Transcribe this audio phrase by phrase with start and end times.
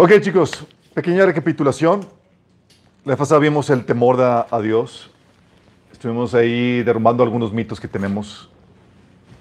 [0.00, 2.06] Ok, chicos, pequeña recapitulación.
[3.04, 5.10] La pasada vimos el temor de- a Dios.
[5.90, 8.48] Estuvimos ahí derrumbando algunos mitos que tenemos,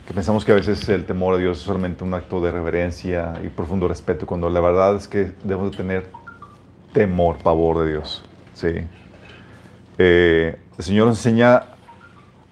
[0.08, 3.33] que pensamos que a veces el temor a Dios es solamente un acto de reverencia
[3.44, 6.10] y profundo respeto, cuando la verdad es que debemos de tener
[6.92, 8.24] temor, pavor de Dios.
[8.55, 8.69] Sí.
[9.99, 11.65] Eh, el Señor nos enseña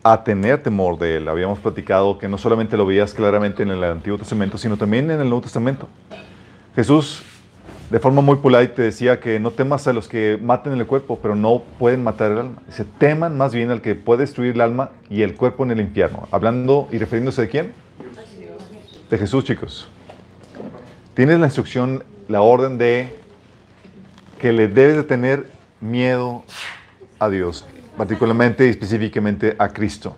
[0.03, 1.27] a tener temor de Él.
[1.27, 5.19] Habíamos platicado que no solamente lo veías claramente en el Antiguo Testamento, sino también en
[5.19, 5.87] el Nuevo Testamento.
[6.75, 7.23] Jesús,
[7.89, 11.19] de forma muy polite, te decía que no temas a los que maten el cuerpo,
[11.21, 12.61] pero no pueden matar el alma.
[12.65, 15.81] Dice, teman más bien al que puede destruir el alma y el cuerpo en el
[15.81, 16.27] infierno.
[16.31, 17.73] Hablando y refiriéndose de quién?
[19.09, 19.87] De Jesús, chicos.
[21.13, 23.15] Tienes la instrucción, la orden de
[24.39, 26.43] que le debes de tener miedo
[27.19, 27.65] a Dios,
[27.97, 30.17] particularmente y específicamente a Cristo.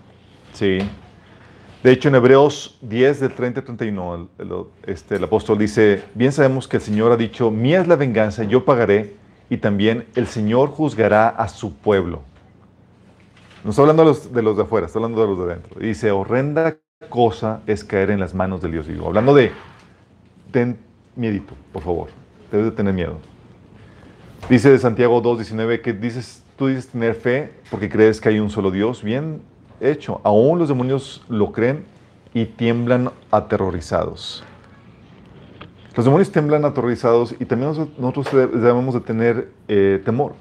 [0.54, 0.80] Sí.
[1.88, 6.04] De hecho, en Hebreos 10, del 30 al 31, el, el- este, el apóstol dice,
[6.16, 9.16] bien sabemos que el Señor ha dicho, mía es la venganza, yo pagaré,
[9.50, 12.24] y también el Señor juzgará a su pueblo.
[13.64, 15.80] No está hablando de los, de afuera, está hablando de los de adentro.
[15.80, 16.76] Dice, horrenda
[17.08, 19.08] cosa es caer en las manos del Dios vivo.
[19.08, 19.54] Hablando de,
[20.52, 20.78] ten
[21.16, 22.10] miedito, por favor,
[22.52, 23.18] debes de tener miedo.
[24.50, 28.50] Dice de Santiago 2.19 que dices, tú dices tener fe porque crees que hay un
[28.50, 29.04] solo Dios.
[29.04, 29.42] Bien
[29.80, 30.22] hecho.
[30.24, 31.86] Aún los demonios lo creen
[32.34, 34.44] y tiemblan aterrorizados.
[35.96, 40.34] Los demonios tiemblan aterrorizados y también nos- nosotros debemos de tener eh, temor.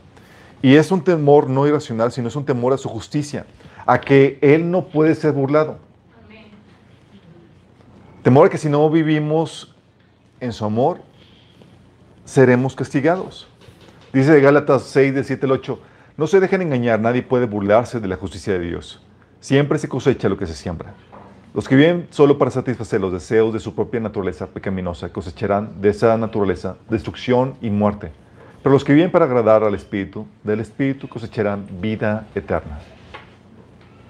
[0.63, 3.47] Y es un temor no irracional, sino es un temor a su justicia,
[3.87, 5.79] a que Él no puede ser burlado.
[8.23, 9.75] Temor a que si no vivimos
[10.41, 10.99] en su amor,
[12.25, 13.47] seremos castigados.
[14.13, 15.79] Dice de Gálatas 6, del 7 al 8,
[16.17, 19.06] no se dejen engañar, nadie puede burlarse de la justicia de Dios.
[19.41, 20.95] Siempre se cosecha lo que se siembra.
[21.55, 25.89] Los que viven solo para satisfacer los deseos de su propia naturaleza pecaminosa cosecharán de
[25.89, 28.13] esa naturaleza destrucción y muerte.
[28.63, 32.81] Pero los que viven para agradar al Espíritu, del Espíritu cosecharán vida eterna.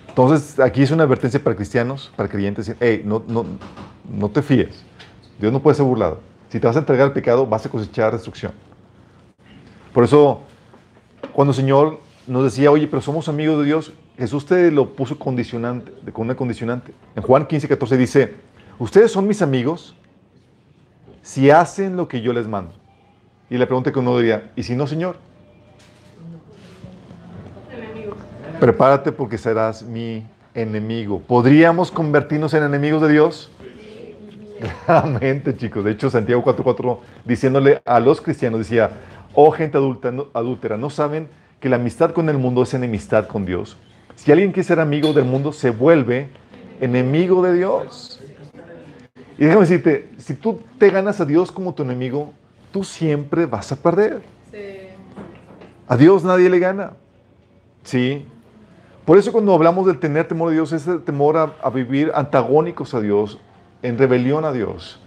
[0.09, 3.45] Entonces, aquí es una advertencia para cristianos, para creyentes, decir, hey, no, no,
[4.11, 4.83] no te fíes.
[5.39, 6.21] Dios no puede ser burlado.
[6.49, 8.53] Si te vas a entregar al pecado, vas a cosechar destrucción.
[9.93, 10.41] Por eso,
[11.33, 15.19] cuando el Señor nos decía, oye, pero somos amigos de Dios, Jesús te lo puso
[15.19, 16.93] condicionante, con una condicionante.
[17.15, 18.35] En Juan 15, 14 dice,
[18.79, 19.95] ustedes son mis amigos
[21.23, 22.73] si hacen lo que yo les mando.
[23.51, 25.17] Y la pregunta que uno diría, ¿y si no, Señor?
[28.61, 31.21] Prepárate porque serás mi enemigo.
[31.21, 33.51] ¿Podríamos convertirnos en enemigos de Dios?
[34.87, 35.85] Claramente, chicos.
[35.85, 38.91] De hecho, Santiago 4.4, diciéndole a los cristianos, decía,
[39.35, 41.29] oh gente adulta, no- adúltera, ¿no saben
[41.61, 43.77] que la amistad con el mundo es enemistad con Dios?
[44.17, 46.29] Si alguien quiere ser amigo del mundo, se vuelve
[46.81, 48.21] enemigo de Dios.
[49.39, 52.33] Y déjame decirte, si tú te ganas a Dios como tu enemigo,
[52.73, 54.23] tú siempre vas a perder.
[55.87, 56.95] A Dios nadie le gana.
[57.85, 58.27] Sí.
[59.05, 62.11] Por eso cuando hablamos del tener temor de Dios, es el temor a, a vivir
[62.15, 63.39] antagónicos a Dios,
[63.83, 65.01] en rebelión a Dios.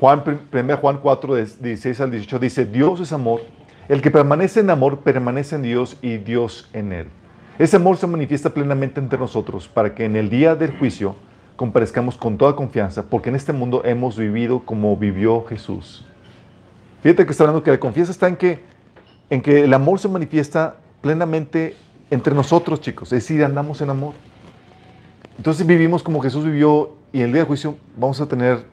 [0.00, 3.42] Juan, 1 Juan 4, de 16 al 18 dice, Dios es amor.
[3.88, 7.08] El que permanece en amor, permanece en Dios y Dios en él.
[7.58, 11.16] Ese amor se manifiesta plenamente entre nosotros para que en el día del juicio
[11.56, 16.06] comparezcamos con toda confianza, porque en este mundo hemos vivido como vivió Jesús.
[17.02, 18.60] Fíjate que está hablando que la confianza está en que,
[19.28, 21.74] en que el amor se manifiesta plenamente
[22.12, 23.12] entre nosotros, chicos.
[23.12, 24.14] Es decir, andamos en amor.
[25.36, 28.64] Entonces vivimos como Jesús vivió y en el día del juicio vamos a tener,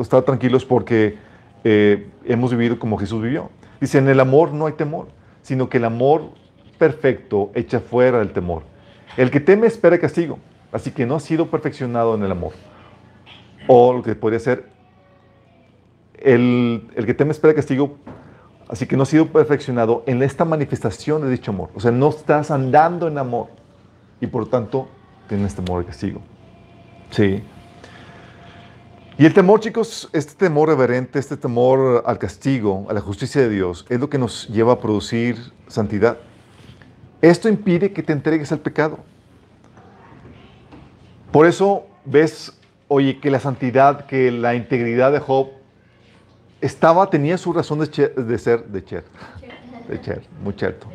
[0.00, 1.16] estar tranquilos porque
[1.62, 3.50] eh, hemos vivido como Jesús vivió.
[3.80, 5.06] Dice, en el amor no hay temor,
[5.42, 6.41] sino que el amor
[6.78, 8.62] perfecto echa fuera el temor.
[9.16, 10.38] El que teme espera castigo,
[10.72, 12.52] así que no ha sido perfeccionado en el amor.
[13.66, 14.68] O lo que podría ser,
[16.18, 17.96] el, el que teme espera castigo,
[18.68, 21.70] así que no ha sido perfeccionado en esta manifestación de dicho amor.
[21.74, 23.48] O sea, no estás andando en amor
[24.20, 24.88] y por tanto
[25.28, 26.20] tienes temor de castigo.
[27.10, 27.42] Sí.
[29.18, 33.50] Y el temor, chicos, este temor reverente, este temor al castigo, a la justicia de
[33.50, 35.36] Dios, es lo que nos lleva a producir
[35.68, 36.18] santidad.
[37.22, 38.98] Esto impide que te entregues al pecado.
[41.30, 42.52] Por eso ves,
[42.88, 45.48] oye, que la santidad, que la integridad de Job
[46.60, 49.04] estaba, tenía su razón de, che- de ser, de ser,
[49.88, 50.86] de ser, muy cierto.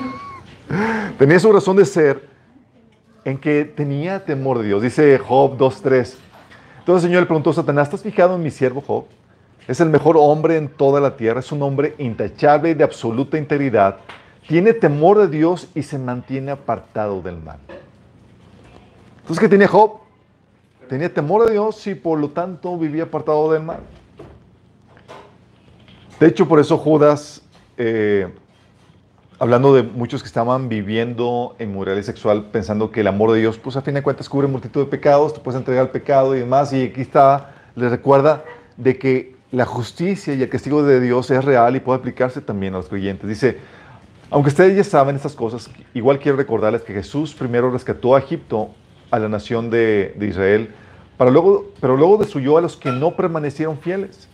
[1.18, 2.28] tenía su razón de ser
[3.24, 4.82] en que tenía temor de Dios.
[4.82, 6.14] Dice Job 2.3.
[6.78, 9.04] Entonces el Señor le preguntó a Satanás, ¿estás fijado en mi siervo Job?
[9.68, 13.98] Es el mejor hombre en toda la tierra, es un hombre intachable de absoluta integridad,
[14.50, 17.60] tiene temor de Dios y se mantiene apartado del mal.
[19.20, 20.00] Entonces, ¿qué tenía Job?
[20.88, 23.78] Tenía temor de Dios y por lo tanto vivía apartado del mal.
[26.18, 27.42] De hecho, por eso Judas,
[27.78, 28.26] eh,
[29.38, 33.56] hablando de muchos que estaban viviendo en moralidad sexual, pensando que el amor de Dios,
[33.56, 36.40] pues a fin de cuentas cubre multitud de pecados, te puedes entregar al pecado y
[36.40, 38.42] demás, y aquí está, les recuerda
[38.76, 42.74] de que la justicia y el castigo de Dios es real y puede aplicarse también
[42.74, 43.28] a los creyentes.
[43.28, 43.58] Dice,
[44.30, 48.70] aunque ustedes ya saben estas cosas, igual quiero recordarles que Jesús primero rescató a Egipto,
[49.10, 50.70] a la nación de, Israel,
[51.18, 54.28] pero luego destruyó a los que no permanecieron fieles.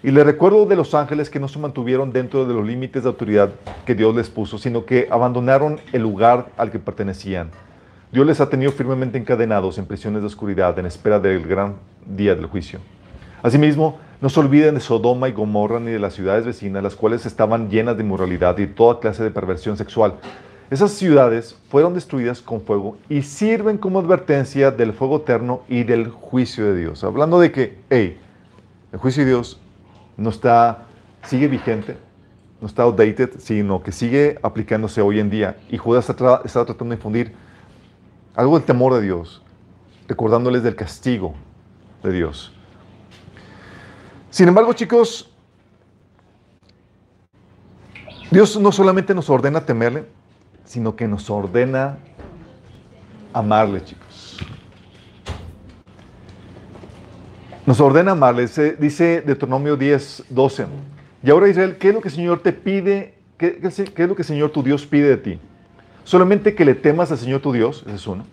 [0.00, 3.08] Y le recuerdo de los ángeles que no se mantuvieron dentro de los límites de
[3.08, 3.50] autoridad
[3.84, 7.50] que Dios les puso, sino que abandonaron el lugar al que pertenecían.
[8.12, 12.36] Dios les ha tenido firmemente encadenados en prisiones de oscuridad en espera del gran día
[12.36, 12.78] del juicio.
[13.42, 17.24] Asimismo, no se olviden de Sodoma y Gomorra ni de las ciudades vecinas, las cuales
[17.24, 20.14] estaban llenas de inmoralidad y toda clase de perversión sexual.
[20.70, 26.10] Esas ciudades fueron destruidas con fuego y sirven como advertencia del fuego eterno y del
[26.10, 27.04] juicio de Dios.
[27.04, 28.18] Hablando de que, hey,
[28.92, 29.60] el juicio de Dios
[30.16, 30.86] no está,
[31.22, 31.96] sigue vigente,
[32.60, 35.56] no está outdated, sino que sigue aplicándose hoy en día.
[35.70, 37.32] Y Judas está, está tratando de infundir
[38.34, 39.42] algo del temor de Dios,
[40.08, 41.34] recordándoles del castigo
[42.02, 42.57] de Dios.
[44.30, 45.30] Sin embargo, chicos,
[48.30, 50.04] Dios no solamente nos ordena temerle,
[50.64, 51.98] sino que nos ordena
[53.32, 54.36] amarle, chicos.
[57.64, 58.46] Nos ordena amarle.
[58.78, 60.66] Dice Deuteronomio 10, 12.
[61.22, 63.14] Y ahora Israel, ¿qué es lo que el Señor te pide?
[63.38, 65.38] ¿Qué, es lo que el Señor tu Dios pide de ti?
[66.04, 68.24] Solamente que le temas al Señor tu Dios, ese es uno,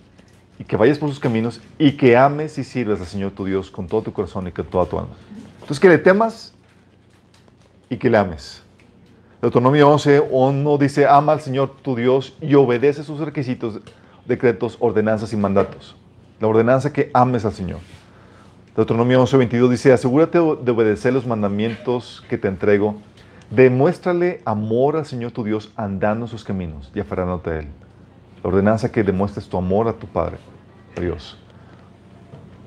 [0.58, 3.70] y que vayas por sus caminos y que ames y sirvas al Señor tu Dios
[3.72, 5.16] con todo tu corazón y con toda tu alma.
[5.66, 6.54] Entonces, que le temas
[7.90, 8.62] y que le ames.
[9.42, 13.80] Deuteronomio 11, 1 dice, ama al Señor tu Dios y obedece sus requisitos,
[14.28, 15.96] decretos, ordenanzas y mandatos.
[16.40, 17.80] La ordenanza que ames al Señor.
[18.76, 22.98] Deuteronomio 11, 22 dice, asegúrate de obedecer los mandamientos que te entrego.
[23.50, 27.70] Demuéstrale amor al Señor tu Dios andando en sus caminos y aferrándote a Él.
[28.44, 30.38] La ordenanza que demuestres tu amor a tu Padre,
[30.96, 31.40] a Dios.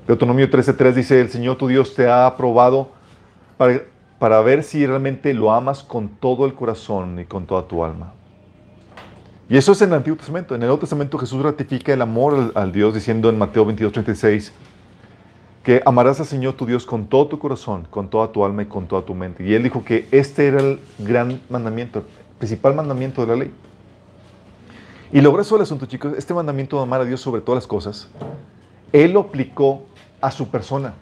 [0.09, 2.89] Deuteronomio 13.3 dice, el Señor tu Dios te ha aprobado
[3.57, 3.83] para,
[4.17, 8.11] para ver si realmente lo amas con todo el corazón y con toda tu alma.
[9.47, 10.55] Y eso es en el Antiguo Testamento.
[10.55, 14.49] En el Nuevo Testamento Jesús ratifica el amor al, al Dios diciendo en Mateo 22.36
[15.61, 18.65] que amarás al Señor tu Dios con todo tu corazón, con toda tu alma y
[18.65, 19.45] con toda tu mente.
[19.45, 22.05] Y él dijo que este era el gran mandamiento, el
[22.39, 23.53] principal mandamiento de la ley.
[25.11, 27.67] Y lo grueso del asunto, chicos, este mandamiento de amar a Dios sobre todas las
[27.67, 28.09] cosas,
[28.91, 29.83] él lo aplicó
[30.21, 30.93] a su persona.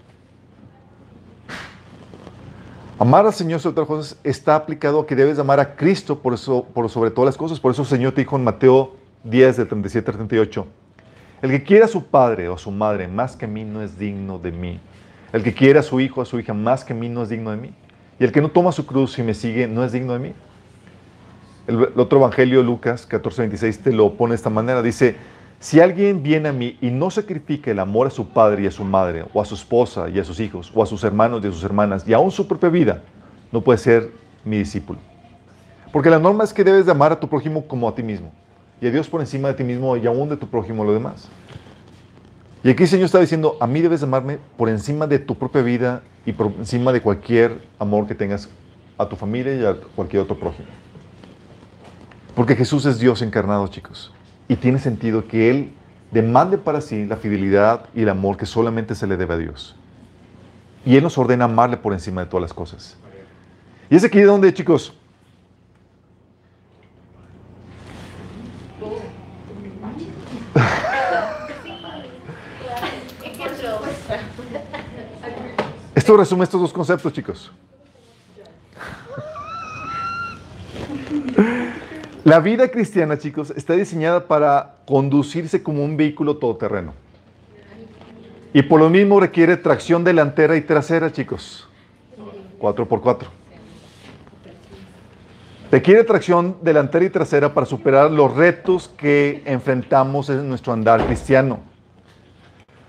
[2.99, 6.17] Amar al Señor sobre todas las cosas está aplicado a que debes amar a Cristo
[6.17, 7.59] por, eso, por sobre todas las cosas.
[7.59, 10.67] Por eso el Señor te dijo en Mateo 10, de 37 a 38,
[11.43, 13.83] el que quiera a su padre o a su madre más que a mí no
[13.83, 14.79] es digno de mí.
[15.31, 17.21] El que quiera a su hijo o a su hija más que a mí no
[17.21, 17.73] es digno de mí.
[18.19, 20.33] Y el que no toma su cruz y me sigue no es digno de mí.
[21.67, 24.81] El, el otro evangelio, Lucas 14, 26, te lo pone de esta manera.
[24.81, 25.17] Dice,
[25.59, 28.71] si alguien viene a mí y no sacrifica el amor a su padre y a
[28.71, 31.47] su madre, o a su esposa y a sus hijos, o a sus hermanos y
[31.47, 33.01] a sus hermanas, y aún su propia vida,
[33.51, 34.11] no puede ser
[34.45, 34.99] mi discípulo.
[35.91, 38.31] Porque la norma es que debes de amar a tu prójimo como a ti mismo,
[38.79, 41.27] y a Dios por encima de ti mismo y aún de tu prójimo lo demás.
[42.63, 45.35] Y aquí el Señor está diciendo, a mí debes de amarme por encima de tu
[45.35, 48.49] propia vida y por encima de cualquier amor que tengas
[48.97, 50.67] a tu familia y a cualquier otro prójimo.
[52.35, 54.13] Porque Jesús es Dios encarnado, chicos.
[54.47, 55.73] Y tiene sentido que Él
[56.11, 59.75] demande para sí la fidelidad y el amor que solamente se le debe a Dios.
[60.85, 62.97] Y Él nos ordena amarle por encima de todas las cosas.
[63.89, 64.93] Y es aquí donde, chicos,
[75.95, 77.51] Esto resume estos dos conceptos, chicos.
[82.27, 86.93] La vida cristiana, chicos, está diseñada para conducirse como un vehículo todoterreno.
[88.51, 91.69] Y por lo mismo requiere tracción delantera y trasera, chicos.
[92.59, 93.27] 4x4.
[95.71, 101.61] Requiere tracción delantera y trasera para superar los retos que enfrentamos en nuestro andar cristiano.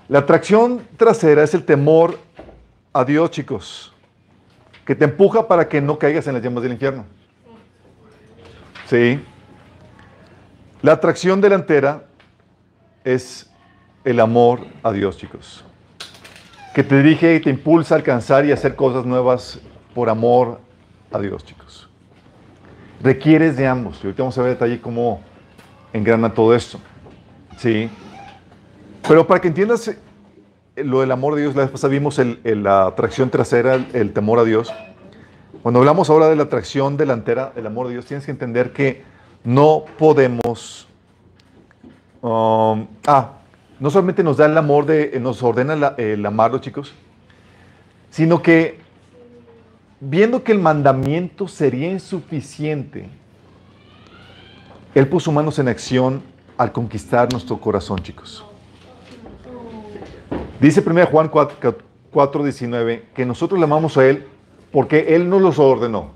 [0.08, 2.18] La tracción trasera es el temor
[2.92, 3.94] a Dios, chicos,
[4.84, 7.17] que te empuja para que no caigas en las llamas del infierno.
[8.88, 9.20] Sí.
[10.80, 12.04] La atracción delantera
[13.04, 13.50] es
[14.04, 15.64] el amor a Dios, chicos.
[16.74, 19.60] Que te dirige y te impulsa a alcanzar y hacer cosas nuevas
[19.94, 20.60] por amor
[21.12, 21.90] a Dios, chicos.
[23.02, 23.98] Requieres de ambos.
[24.02, 25.20] Y ahorita vamos a ver detalle cómo
[25.92, 26.80] engrana todo esto.
[27.58, 27.90] Sí.
[29.06, 29.94] Pero para que entiendas
[30.76, 34.44] lo del amor de Dios, la vez pasada vimos la atracción trasera, el temor a
[34.44, 34.72] Dios.
[35.62, 39.02] Cuando hablamos ahora de la atracción delantera del amor de Dios, tienes que entender que
[39.44, 40.88] no podemos...
[42.22, 43.32] um, ah,
[43.80, 46.94] no solamente nos da el amor, de, nos ordena el amarlo, chicos,
[48.10, 48.80] sino que
[50.00, 53.08] viendo que el mandamiento sería insuficiente,
[54.94, 56.22] Él puso manos en acción
[56.56, 58.44] al conquistar nuestro corazón, chicos.
[60.60, 64.26] Dice 1 Juan 4, 19 que nosotros le amamos a Él
[64.72, 66.12] porque Él nos los ordenó.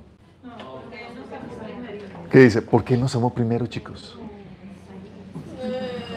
[2.30, 2.62] ¿Qué dice?
[2.62, 4.18] Porque Él nos amó primero, chicos.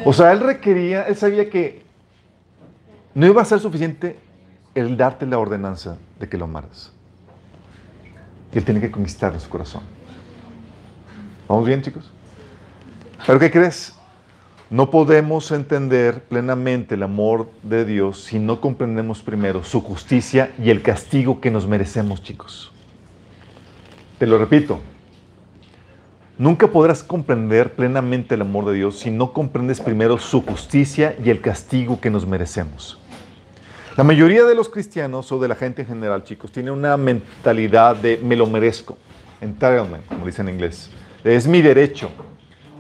[0.06, 1.84] O sea, Él requería, Él sabía que
[3.14, 4.20] no iba a ser suficiente
[4.74, 6.92] el darte la ordenanza de que lo amaras.
[8.54, 9.84] Él tiene que conquistar su corazón.
[11.48, 12.10] ¿Vamos bien, chicos?
[13.26, 13.94] ¿Pero qué crees?
[14.70, 20.72] No podemos entender plenamente el amor de Dios si no comprendemos primero su justicia y
[20.72, 22.72] el castigo que nos merecemos, chicos.
[24.18, 24.80] Te lo repito.
[26.40, 31.30] Nunca podrás comprender plenamente el amor de Dios si no comprendes primero su justicia y
[31.30, 33.00] el castigo que nos merecemos.
[33.96, 37.96] La mayoría de los cristianos o de la gente en general, chicos, tiene una mentalidad
[37.96, 38.98] de me lo merezco,
[39.40, 40.90] entitlement, como dicen en inglés.
[41.24, 42.10] Es mi derecho.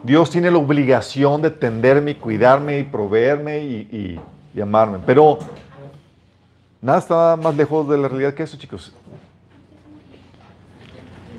[0.06, 4.22] Dios tiene la obligación de tenderme y cuidarme y proveerme y,
[4.62, 5.00] amarme.
[5.04, 5.40] Pero
[6.80, 8.94] nada está más lejos de la realidad que eso, chicos.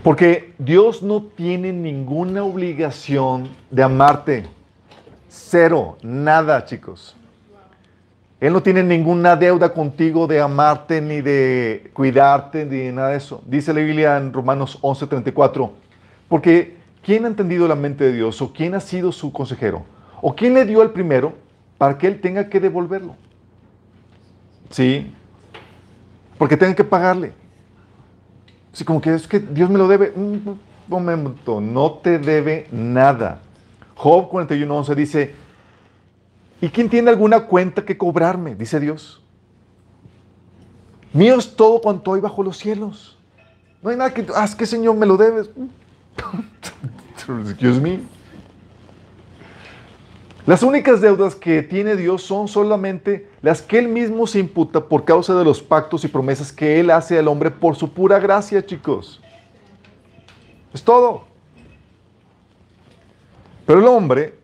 [0.03, 4.47] Porque Dios no tiene ninguna obligación de amarte.
[5.29, 7.17] Cero, nada, chicos.
[8.41, 13.19] Él no tiene ninguna deuda contigo de amarte, ni de cuidarte, ni de nada de
[13.19, 13.43] eso.
[13.47, 15.71] Dice la Biblia en Romanos 11:34,
[16.29, 16.76] porque
[17.07, 18.43] ¿quién ha entendido la mente de Dios?
[18.43, 19.87] ¿O quién ha sido su consejero?
[20.21, 21.35] ¿O quién le dio el primero
[21.79, 23.15] para que Él tenga que devolverlo?
[24.71, 25.13] Sí,
[26.37, 27.33] porque tenga que pagarle.
[28.73, 30.13] Sí, como que es que Dios me lo debe.
[30.17, 30.59] Un
[30.89, 33.39] momento, no te debe nada.
[33.95, 35.35] Job 41:11 dice,
[36.61, 38.57] ¿Y quién tiene alguna cuenta que cobrarme?
[38.57, 39.23] Dice Dios.
[41.13, 43.17] Mío es todo cuanto hay bajo los cielos.
[43.81, 45.49] No hay nada que, ah, es que Señor me lo debes.
[47.29, 48.01] Excuse me.
[50.47, 55.05] Las únicas deudas que tiene Dios son solamente las que Él mismo se imputa por
[55.05, 58.65] causa de los pactos y promesas que Él hace al hombre por su pura gracia,
[58.65, 59.21] chicos.
[60.73, 61.25] Es todo.
[63.67, 64.39] Pero el hombre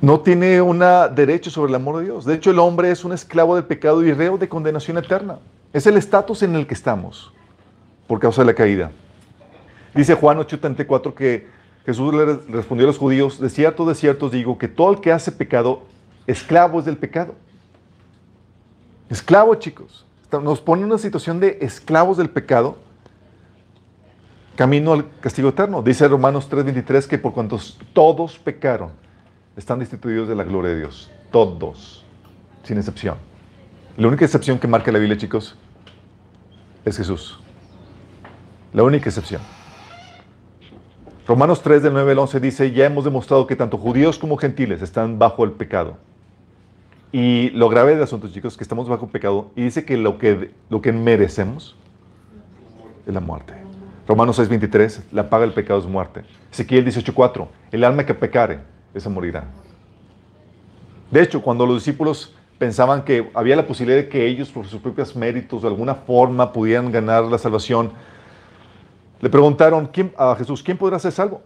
[0.00, 0.78] no tiene un
[1.14, 2.24] derecho sobre el amor de Dios.
[2.24, 5.38] De hecho, el hombre es un esclavo del pecado y reo de condenación eterna.
[5.74, 7.30] Es el estatus en el que estamos
[8.06, 8.90] por causa de la caída.
[9.94, 11.46] Dice Juan 8:34 que
[11.84, 15.00] Jesús le respondió a los judíos, de cierto, de cierto os digo que todo el
[15.00, 15.82] que hace pecado,
[16.26, 17.34] esclavo es del pecado.
[19.08, 20.04] Esclavo, chicos.
[20.42, 22.76] Nos pone en una situación de esclavos del pecado,
[24.56, 25.80] camino al castigo eterno.
[25.80, 28.90] Dice Romanos 3:23 que por cuantos todos pecaron,
[29.56, 31.10] están destituidos de la gloria de Dios.
[31.30, 32.04] Todos,
[32.64, 33.16] sin excepción.
[33.96, 35.56] La única excepción que marca la Biblia, chicos,
[36.84, 37.40] es Jesús.
[38.76, 39.40] La única excepción.
[41.26, 44.82] Romanos 3 del 9 al 11 dice, ya hemos demostrado que tanto judíos como gentiles
[44.82, 45.96] están bajo el pecado.
[47.10, 50.18] Y lo grave del asunto, chicos, es que estamos bajo pecado y dice que lo
[50.18, 51.74] que, lo que merecemos
[53.06, 53.54] es la muerte.
[54.06, 56.24] Romanos 6, 23, la paga del pecado es muerte.
[56.52, 58.58] Ezequiel 18, 4, el alma que pecare,
[58.92, 59.44] esa morirá.
[61.10, 64.82] De hecho, cuando los discípulos pensaban que había la posibilidad de que ellos, por sus
[64.82, 67.92] propios méritos, de alguna forma pudieran ganar la salvación,
[69.20, 71.42] le preguntaron ¿quién, a Jesús, ¿quién podrá ser salvo?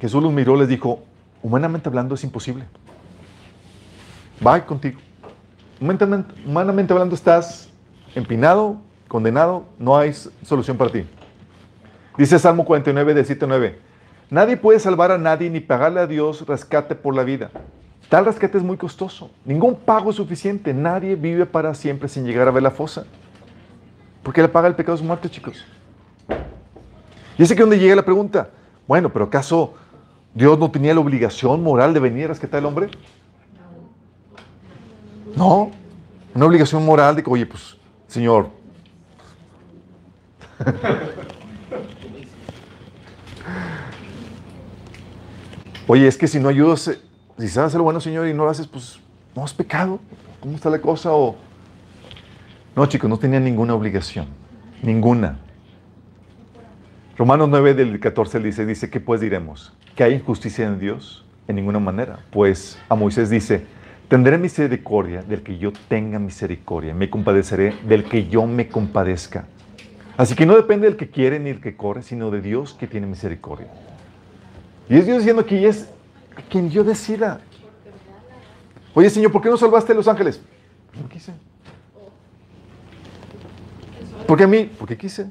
[0.00, 1.02] Jesús los miró y les dijo,
[1.42, 2.64] humanamente hablando es imposible.
[4.44, 4.98] Va contigo.
[5.80, 7.68] Humanamente, humanamente hablando estás
[8.14, 8.78] empinado,
[9.08, 11.04] condenado, no hay solución para ti.
[12.16, 13.78] Dice Salmo 49, del 7 9.
[14.30, 17.50] Nadie puede salvar a nadie ni pagarle a Dios rescate por la vida.
[18.08, 19.30] Tal rescate es muy costoso.
[19.44, 20.74] Ningún pago es suficiente.
[20.74, 23.04] Nadie vive para siempre sin llegar a ver la fosa.
[24.22, 25.64] Porque la paga del pecado es muerte, chicos.
[27.38, 28.50] Y es aquí donde llega la pregunta.
[28.86, 29.74] Bueno, pero ¿acaso
[30.34, 32.88] Dios no tenía la obligación moral de venir a rescatar al hombre?
[35.36, 35.70] No.
[36.34, 38.48] Una obligación moral de que, oye, pues, Señor,
[45.86, 47.00] Oye, es que si no ayudas, eh,
[47.38, 48.98] si sabes lo bueno, Señor, y no lo haces, pues
[49.34, 49.98] no has pecado.
[50.40, 51.12] ¿Cómo está la cosa?
[51.12, 51.36] O...
[52.74, 54.26] No, chicos, no tenía ninguna obligación.
[54.82, 55.38] Ninguna.
[57.22, 59.72] Romanos 9 del 14 dice, dice, ¿qué pues diremos?
[59.94, 61.24] ¿Que hay injusticia en Dios?
[61.46, 62.18] En ninguna manera.
[62.32, 63.64] Pues a Moisés dice,
[64.08, 66.94] Tendré misericordia del que yo tenga misericordia.
[66.94, 69.44] Me compadeceré del que yo me compadezca.
[70.16, 72.88] Así que no depende del que quiere ni del que corre, sino de Dios que
[72.88, 73.68] tiene misericordia.
[74.88, 75.88] Y es Dios diciendo que es
[76.50, 77.40] quien yo decida.
[78.94, 80.40] Oye, Señor, ¿por qué no salvaste a los ángeles?
[81.00, 81.32] No quise.
[84.26, 84.68] ¿Por qué a mí?
[84.76, 85.28] Porque quise.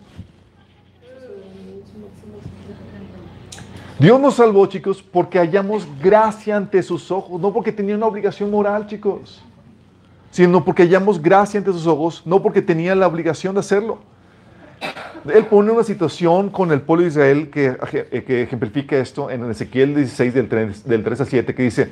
[4.02, 8.50] Dios nos salvó, chicos, porque hallamos gracia ante sus ojos, no porque tenía una obligación
[8.50, 9.44] moral, chicos,
[10.32, 14.00] sino porque hallamos gracia ante sus ojos, no porque tenía la obligación de hacerlo.
[15.32, 17.78] Él pone una situación con el pueblo de Israel que,
[18.26, 21.92] que ejemplifica esto en Ezequiel 16 del 3, del 3 al 7, que dice,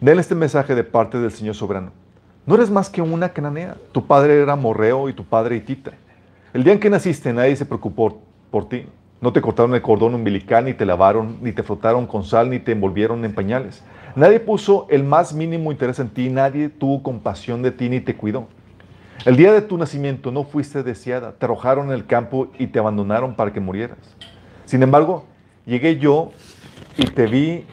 [0.00, 1.92] den este mensaje de parte del Señor soberano.
[2.46, 3.76] No eres más que una cananea.
[3.92, 5.92] Tu padre era morreo y tu padre hitita.
[6.52, 8.86] El día en que naciste nadie se preocupó por ti.
[9.20, 12.60] No te cortaron el cordón umbilical, ni te lavaron, ni te frotaron con sal, ni
[12.60, 13.82] te envolvieron en pañales.
[14.14, 18.14] Nadie puso el más mínimo interés en ti, nadie tuvo compasión de ti, ni te
[18.14, 18.46] cuidó.
[19.24, 22.78] El día de tu nacimiento no fuiste deseada, te arrojaron en el campo y te
[22.78, 23.98] abandonaron para que murieras.
[24.64, 25.24] Sin embargo,
[25.66, 26.30] llegué yo
[26.96, 27.64] y te vi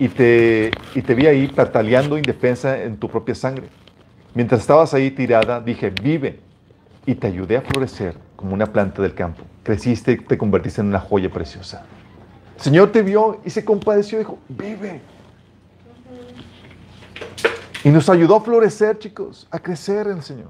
[0.00, 3.68] y te, y te vi ahí pataleando indefensa en tu propia sangre.
[4.34, 6.40] Mientras estabas ahí tirada, dije, vive,
[7.06, 9.42] y te ayudé a florecer como una planta del campo.
[9.68, 11.84] Creciste te convertiste en una joya preciosa.
[12.56, 15.02] El Señor te vio y se compadeció dijo, vive.
[17.84, 20.48] Y nos ayudó a florecer, chicos, a crecer en el Señor.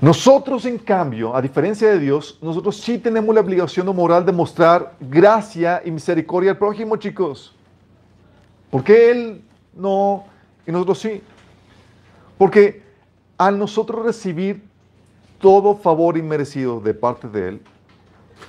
[0.00, 4.96] Nosotros, en cambio, a diferencia de Dios, nosotros sí tenemos la obligación moral de mostrar
[4.98, 7.54] gracia y misericordia al prójimo, chicos.
[8.68, 9.44] ¿Por qué Él
[9.76, 10.24] no
[10.66, 11.22] y nosotros sí?
[12.36, 12.82] Porque
[13.36, 14.66] al nosotros recibir
[15.38, 17.60] todo favor inmerecido de parte de Él,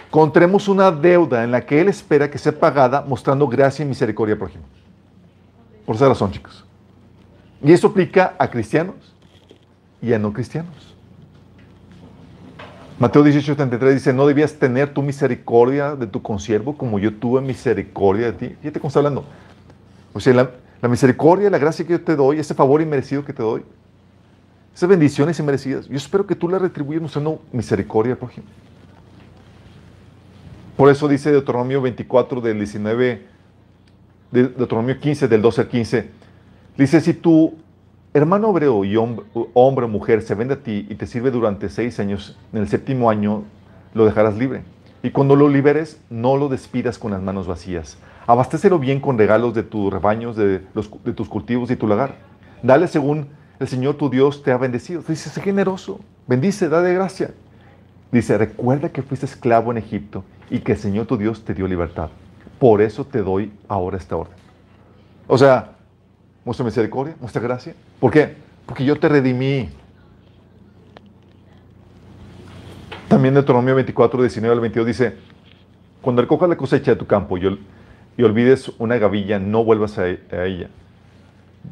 [0.10, 4.34] contraemos una deuda en la que Él espera que sea pagada mostrando gracia y misericordia
[4.34, 4.63] al prójimo.
[5.86, 6.65] Por esa razón, chicos.
[7.63, 8.96] Y eso aplica a cristianos
[10.01, 10.96] y a no cristianos.
[13.00, 18.31] Mateo 18:33 dice, no debías tener tu misericordia de tu consiervo como yo tuve misericordia
[18.31, 18.55] de ti.
[18.61, 19.24] Fíjate cómo está hablando.
[20.13, 23.31] O sea, la, la misericordia, la gracia que yo te doy, ese favor inmerecido que
[23.31, 23.63] te doy,
[24.79, 28.48] esas bendiciones inmerecidas, yo espero que tú las retribuyas mostrando misericordia al prójimo.
[30.77, 33.27] Por eso dice Deuteronomio 24 del 19,
[34.31, 36.09] de Deuteronomio 15 del 12 al 15,
[36.77, 37.55] dice, si tu
[38.13, 42.00] hermano hebreo y hombre, o mujer se vende a ti y te sirve durante seis
[42.00, 43.44] años, en el séptimo año
[43.94, 44.61] lo dejarás libre.
[45.03, 47.98] Y cuando lo liberes, no lo despidas con las manos vacías.
[48.27, 52.15] Abastécelo bien con regalos de tus rebaños, de, de tus cultivos y tu lagar.
[52.63, 53.27] Dale según
[53.59, 55.03] el Señor tu Dios te ha bendecido.
[55.07, 57.31] Dice, sé generoso, bendice, da de gracia.
[58.11, 61.67] Dice, recuerda que fuiste esclavo en Egipto y que el Señor tu Dios te dio
[61.67, 62.09] libertad.
[62.57, 64.33] Por eso te doy ahora esta orden.
[65.27, 65.74] O sea,
[66.45, 67.75] muestra misericordia, muestra gracia.
[68.00, 68.35] ¿Por qué?
[68.65, 69.69] Porque yo te redimí.
[73.07, 75.15] También Deuteronomio 24, 19 al 22 dice,
[76.01, 80.45] cuando recojas la cosecha de tu campo y, olvides una gavilla, no vuelvas a, a
[80.45, 80.69] ella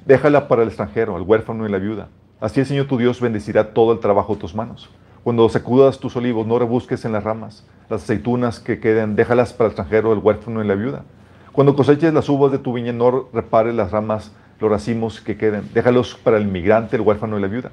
[0.05, 2.09] Déjala para el extranjero, al huérfano y la viuda.
[2.39, 4.89] Así el Señor tu Dios bendecirá todo el trabajo de tus manos.
[5.23, 7.65] Cuando sacudas tus olivos, no rebusques en las ramas.
[7.89, 11.03] Las aceitunas que queden, déjalas para el extranjero, el huérfano y la viuda.
[11.51, 15.69] Cuando coseches las uvas de tu viña, no repares las ramas, los racimos que queden.
[15.73, 17.71] Déjalos para el inmigrante, el huérfano y la viuda.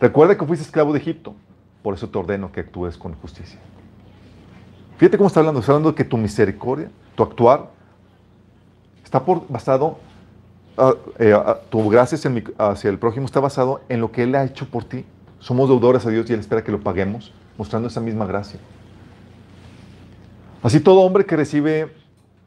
[0.00, 1.34] Recuerda que fuiste esclavo de Egipto.
[1.82, 3.60] Por eso te ordeno que actúes con justicia.
[4.96, 5.60] Fíjate cómo está hablando.
[5.60, 7.68] Está hablando de que tu misericordia, tu actuar,
[9.04, 9.98] está por, basado
[10.80, 12.16] Ah, eh, ah, tu gracia
[12.58, 15.04] hacia el prójimo está basado en lo que Él ha hecho por ti.
[15.40, 18.60] Somos deudores a Dios y Él espera que lo paguemos, mostrando esa misma gracia.
[20.62, 21.92] Así todo hombre que recibe,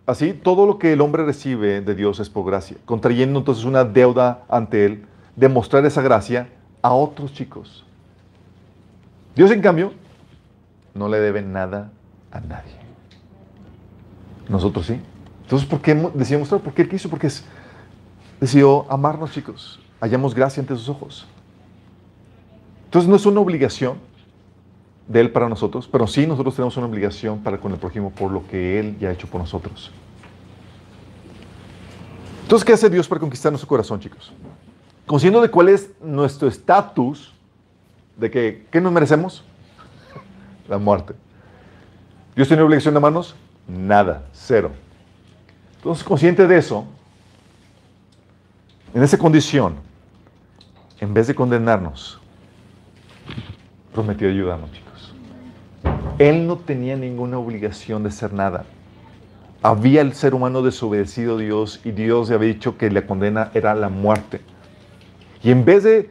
[0.05, 3.83] así todo lo que el hombre recibe de Dios es por gracia, contrayendo entonces una
[3.83, 6.47] deuda ante Él de mostrar esa gracia
[6.81, 7.85] a otros chicos.
[9.35, 9.91] Dios, en cambio,
[10.93, 11.91] no le debe nada
[12.31, 12.75] a nadie.
[14.47, 15.01] Nosotros sí.
[15.43, 16.61] Entonces, ¿por qué decíamos mostrar?
[16.61, 17.43] Porque Él quiso, porque es
[18.41, 19.79] decidió amarnos, chicos.
[20.01, 21.27] Hallamos gracia ante sus ojos.
[22.85, 23.97] Entonces no es una obligación
[25.07, 28.31] de Él para nosotros, pero sí nosotros tenemos una obligación para con el prójimo por
[28.31, 29.91] lo que Él ya ha hecho por nosotros.
[32.41, 34.33] Entonces, ¿qué hace Dios para conquistar nuestro corazón, chicos?
[35.05, 37.31] Conociendo de cuál es nuestro estatus,
[38.17, 39.43] de que, ¿qué nos merecemos?
[40.67, 41.13] La muerte.
[42.35, 43.35] ¿Dios tiene obligación de amarnos?
[43.67, 44.71] Nada, cero.
[45.77, 46.85] Entonces, consciente de eso,
[48.93, 49.75] en esa condición,
[50.99, 52.19] en vez de condenarnos,
[53.93, 55.15] prometió ayudarnos, chicos.
[56.19, 58.65] Él no tenía ninguna obligación de hacer nada.
[59.63, 63.51] había el ser humano desobedecido a Dios y Dios le había dicho que la condena
[63.53, 64.41] era la muerte.
[65.43, 66.09] Y en vez de,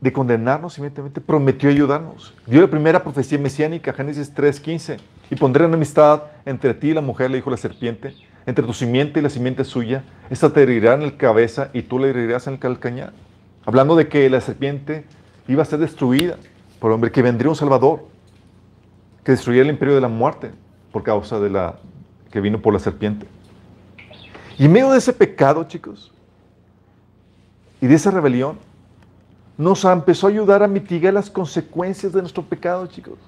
[0.00, 2.34] de condenarnos, inmediatamente prometió ayudarnos.
[2.46, 4.98] Dio la primera profecía mesiánica, Génesis 3:15.
[5.30, 8.14] Y pondré enemistad entre ti y la mujer, le dijo la serpiente,
[8.50, 10.02] entre tu simiente y la simiente suya.
[10.28, 13.12] Esta te herirá en el cabeza y tú le herirás en el calcañar.
[13.64, 15.04] Hablando de que la serpiente
[15.46, 16.36] iba a ser destruida
[16.80, 18.08] por hombre, que vendría un Salvador,
[19.24, 20.50] que destruiría el imperio de la muerte
[20.90, 21.76] por causa de la
[22.32, 23.26] que vino por la serpiente.
[24.58, 26.12] Y en medio de ese pecado, chicos,
[27.80, 28.58] y de esa rebelión,
[29.56, 33.18] nos empezó a ayudar a mitigar las consecuencias de nuestro pecado, chicos.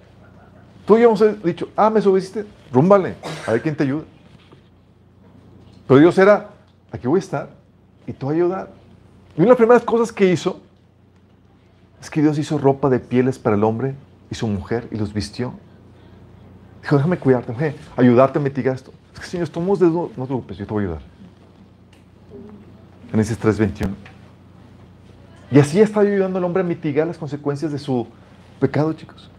[0.84, 3.14] Tú ya hemos dicho, ah, me subiste, rúmbale,
[3.46, 4.04] a ver quién te ayuda.
[5.86, 6.50] Pero Dios era,
[6.90, 7.50] aquí voy a estar,
[8.06, 8.70] y tú a ayudar.
[9.36, 10.60] Y una de las primeras cosas que hizo
[12.00, 13.94] es que Dios hizo ropa de pieles para el hombre
[14.30, 15.54] y su mujer y los vistió.
[16.82, 18.92] Dijo, déjame cuidarte, déjame ayudarte a mitigar esto.
[19.14, 21.02] Es que Señor, estamos de no te preocupes, yo te voy a ayudar.
[23.10, 23.90] Génesis 3:21.
[25.50, 28.06] Y así está ayudando al hombre a mitigar las consecuencias de su
[28.58, 29.30] pecado, chicos.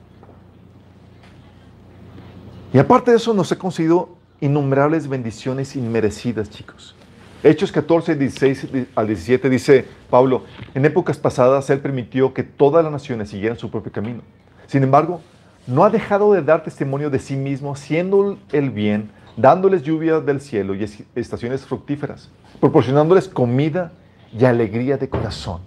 [2.71, 4.09] Y aparte de eso, nos ha concedido
[4.41, 6.95] innumerables bendiciones inmerecidas, chicos.
[7.43, 10.43] Hechos 14, 16 al 17 dice Pablo,
[10.73, 14.21] en épocas pasadas Él permitió que todas las naciones siguieran su propio camino.
[14.67, 15.21] Sin embargo,
[15.67, 20.41] no ha dejado de dar testimonio de sí mismo, haciendo el bien, dándoles lluvia del
[20.41, 23.91] cielo y estaciones fructíferas, proporcionándoles comida
[24.37, 25.61] y alegría de corazón.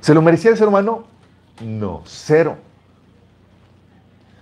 [0.00, 1.04] ¿Se lo merecía el ser humano?
[1.60, 2.56] No, cero.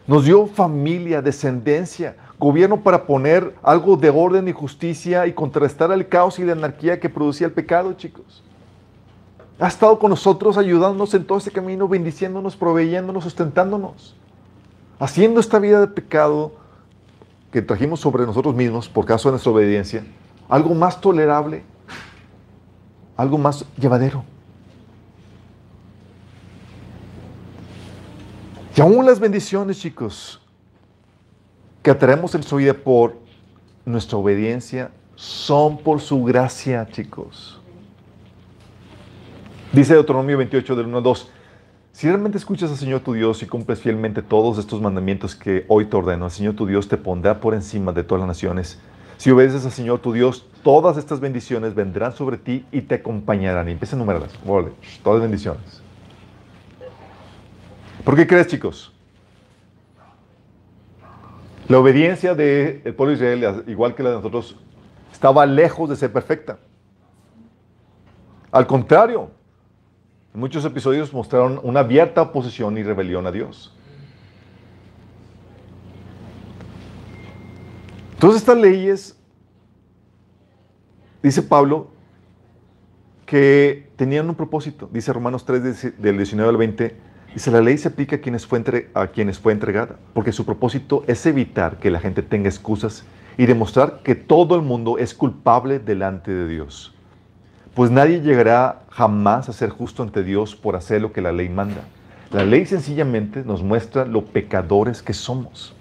[0.07, 6.09] Nos dio familia, descendencia, gobierno para poner algo de orden y justicia y contrarrestar el
[6.09, 8.43] caos y la anarquía que producía el pecado, chicos.
[9.59, 14.15] Ha estado con nosotros ayudándonos en todo ese camino, bendiciéndonos, proveyéndonos, sustentándonos,
[14.99, 16.53] haciendo esta vida de pecado
[17.51, 20.05] que trajimos sobre nosotros mismos por causa de nuestra obediencia,
[20.49, 21.63] algo más tolerable,
[23.17, 24.25] algo más llevadero.
[28.77, 30.46] Y aún las bendiciones, chicos,
[31.87, 33.17] que atraemos en su vida por
[33.85, 37.61] nuestra obediencia, son por su gracia, chicos.
[39.73, 41.31] Dice Deuteronomio 28 del 1 al 2,
[41.93, 45.85] si realmente escuchas al Señor tu Dios y cumples fielmente todos estos mandamientos que hoy
[45.85, 48.81] te ordeno, el Señor tu Dios te pondrá por encima de todas las naciones.
[49.17, 53.69] Si obedeces al Señor tu Dios, todas estas bendiciones vendrán sobre ti y te acompañarán.
[53.69, 54.33] Y empieza a enumerarlas.
[54.43, 55.81] todas las bendiciones.
[58.03, 58.96] ¿Por qué crees, chicos?
[61.69, 64.57] La obediencia del pueblo de Israel, igual que la de nosotros,
[65.13, 66.59] estaba lejos de ser perfecta.
[68.53, 69.31] Al contrario,
[70.33, 73.77] muchos episodios mostraron una abierta oposición y rebelión a Dios.
[78.21, 79.19] Todas estas leyes,
[81.21, 81.89] dice Pablo,
[83.27, 84.89] que tenían un propósito.
[84.93, 86.97] Dice Romanos 3, del 19 al 20,
[87.37, 91.91] Dice, la ley se aplica a quienes, fue entregada, porque su propósito es evitar que
[91.91, 93.05] la gente tenga excusas
[93.37, 96.95] y demostrar que todo el mundo es culpable delante de Dios.
[97.75, 101.51] Pues nadie llegará jamás a ser justo ante Dios por hacer lo que la ley
[101.51, 101.83] manda.
[102.33, 105.75] La ley sencillamente nos muestra lo pecadores que somos.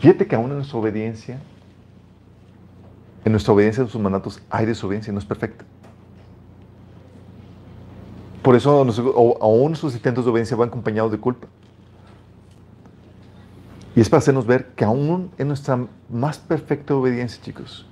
[0.00, 1.38] Fíjate que aún en nuestra obediencia,
[3.24, 5.64] en nuestra obediencia a sus mandatos hay desobediencia, no es perfecta.
[8.44, 8.86] Por eso
[9.40, 11.48] aún nuestros intentos de obediencia van acompañados de culpa.
[13.96, 17.86] Y es para hacernos ver que aún en nuestra más perfecta obediencia, chicos,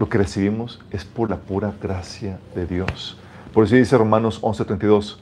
[0.00, 3.16] lo que recibimos es por la pura gracia de Dios.
[3.54, 5.18] Por eso dice Romanos 11:32,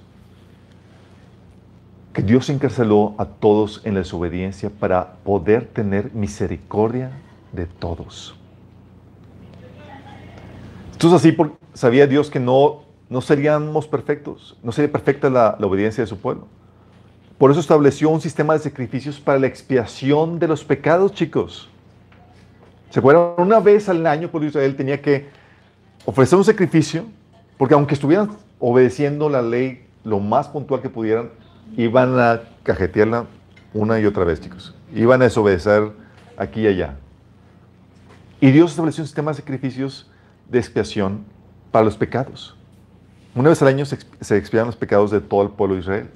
[2.14, 7.10] que Dios encarceló a todos en la desobediencia para poder tener misericordia
[7.52, 8.34] de todos.
[10.92, 11.36] Entonces así
[11.74, 16.46] sabía Dios que no no seríamos perfectos, no sería perfecta la, obediencia de su pueblo.
[17.38, 21.68] Por eso estableció un sistema de sacrificios para la expiación de los pecados, chicos.
[22.90, 23.34] ¿Se acuerdan?
[23.38, 25.28] Una vez al año, por Israel tenía que
[26.04, 27.04] ofrecer un sacrificio,
[27.58, 31.30] porque aunque estuvieran obedeciendo la ley lo más puntual que pudieran,
[31.76, 33.26] iban a cajetearla
[33.72, 34.74] una y otra vez, chicos.
[34.94, 35.90] Iban a desobedecer
[36.36, 36.96] aquí y allá.
[38.40, 40.10] Y Dios estableció un sistema de sacrificios
[40.48, 41.24] de expiación
[41.72, 42.56] para los pecados.
[43.34, 43.96] Una vez al año se,
[44.36, 46.10] expiaban los pecados de todo el pueblo de Israel.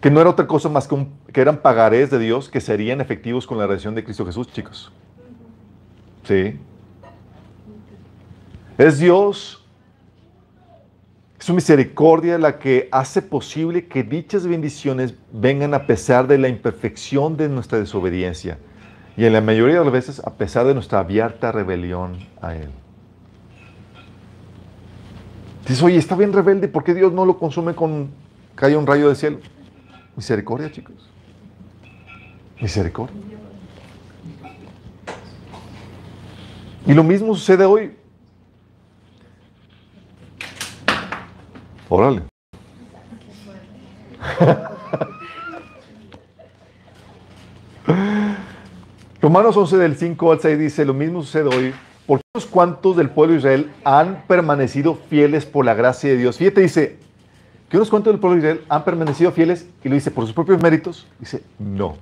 [0.00, 3.46] Que no era otra cosa más que, que eran pagarés de Dios que serían efectivos
[3.46, 4.90] con la redención de Cristo Jesús, chicos.
[6.24, 6.58] ¿Sí?
[8.78, 9.64] Es Dios
[11.38, 17.36] su misericordia la que hace posible que dichas bendiciones vengan a pesar de la imperfección
[17.36, 18.58] de nuestra desobediencia
[19.16, 22.70] y en la mayoría de las veces a pesar de nuestra abierta rebelión a Él.
[25.62, 28.10] Dices, oye, está bien rebelde, ¿por qué Dios no lo consume con
[28.54, 29.38] cae un rayo del cielo?
[30.16, 31.10] Misericordia, chicos.
[32.60, 33.16] Misericordia.
[36.84, 37.96] Y lo mismo sucede hoy.
[41.88, 42.22] Órale.
[49.20, 51.72] Romanos 11 del 5 al 6 dice, lo mismo sucede hoy,
[52.06, 56.38] porque unos cuantos del pueblo de Israel han permanecido fieles por la gracia de Dios.
[56.38, 56.98] Fíjate, dice,
[57.68, 60.34] que unos cuantos del pueblo de Israel han permanecido fieles y lo dice por sus
[60.34, 61.06] propios méritos.
[61.18, 61.96] Dice, no,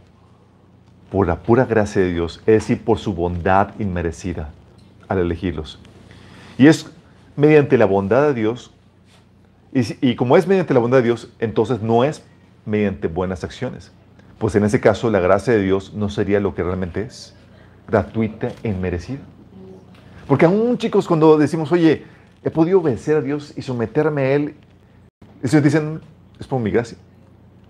[1.13, 4.51] por la pura gracia de Dios, es decir, por su bondad inmerecida
[5.07, 5.79] al elegirlos.
[6.59, 6.91] Y es
[7.37, 8.73] mediante la bondad de Dios,
[9.73, 12.25] y, y como es mediante la bondad de Dios, entonces no es
[12.65, 13.93] mediante buenas acciones.
[14.39, 17.35] Pues en ese caso la gracia de Dios no sería lo que realmente es,
[17.87, 19.21] gratuita e inmerecida.
[20.31, 22.05] Porque aún chicos, cuando decimos, oye,
[22.45, 24.55] he podido vencer a Dios y someterme a Él,
[25.43, 26.01] ellos dicen,
[26.38, 26.97] es por mi gracia.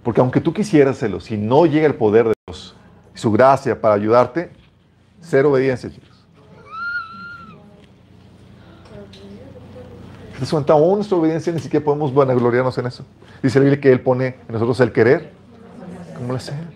[0.03, 2.77] Porque aunque tú quisieras hacerlo, si no llega el poder de Dios
[3.15, 4.51] y su gracia para ayudarte,
[5.23, 6.23] ser obediencia, chicos.
[10.39, 10.75] ¿Te cuenta?
[10.75, 13.07] Aún nuestra obediencia ni siquiera podemos vanagloriarnos en eso.
[13.43, 15.33] Dice la Biblia que Él pone en nosotros el querer
[16.15, 16.70] como el hacer.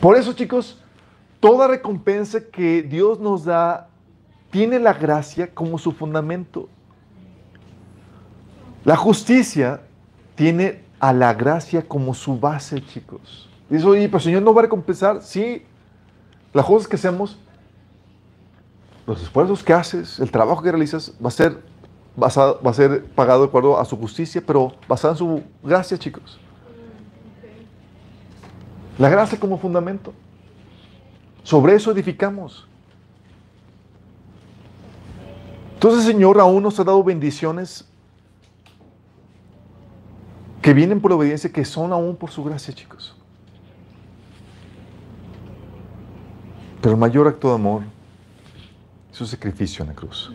[0.00, 0.78] Por eso, chicos,
[1.40, 3.88] toda recompensa que Dios nos da
[4.50, 6.68] tiene la gracia como su fundamento.
[8.84, 9.82] La justicia
[10.36, 13.48] tiene a la gracia como su base, chicos.
[13.68, 15.20] Dice, oye, pero Señor no va a recompensar.
[15.22, 15.64] Sí,
[16.54, 17.36] las cosas que hacemos,
[19.04, 21.60] los esfuerzos que haces, el trabajo que realizas, va a ser,
[22.16, 25.98] basado, va a ser pagado de acuerdo a su justicia, pero basado en su gracia,
[25.98, 26.40] chicos.
[28.98, 30.12] La gracia como fundamento.
[31.44, 32.66] Sobre eso edificamos.
[35.74, 37.86] Entonces Señor aún nos ha dado bendiciones
[40.60, 43.14] que vienen por obediencia, que son aún por su gracia, chicos.
[46.82, 47.82] Pero el mayor acto de amor
[49.10, 50.32] es su sacrificio en la cruz.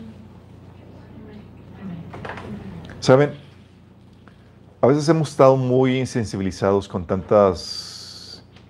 [3.00, 3.34] ¿Saben?
[4.80, 7.93] A veces hemos estado muy insensibilizados con tantas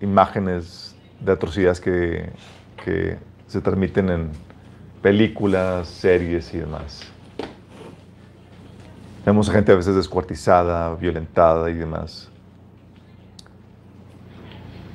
[0.00, 2.30] imágenes de atrocidades que,
[2.85, 4.30] que se transmiten en
[5.02, 7.02] películas, series y demás.
[9.24, 12.30] Vemos a gente a veces descuartizada, violentada y demás.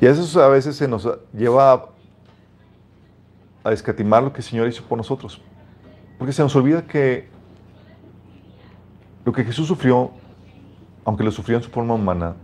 [0.01, 1.85] Y eso a veces se nos lleva a,
[3.63, 5.41] a escatimar lo que el Señor hizo por nosotros.
[6.17, 7.27] Porque se nos olvida que
[9.25, 10.11] lo que Jesús sufrió,
[11.05, 12.35] aunque lo sufrió en su forma humana,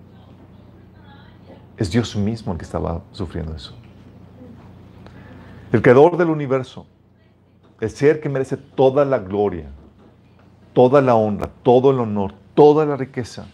[1.78, 3.76] es Dios mismo el que estaba sufriendo eso.
[5.72, 6.86] El creador del universo,
[7.82, 9.68] el ser que merece toda la gloria,
[10.74, 13.48] toda la honra, todo el honor, toda la riqueza,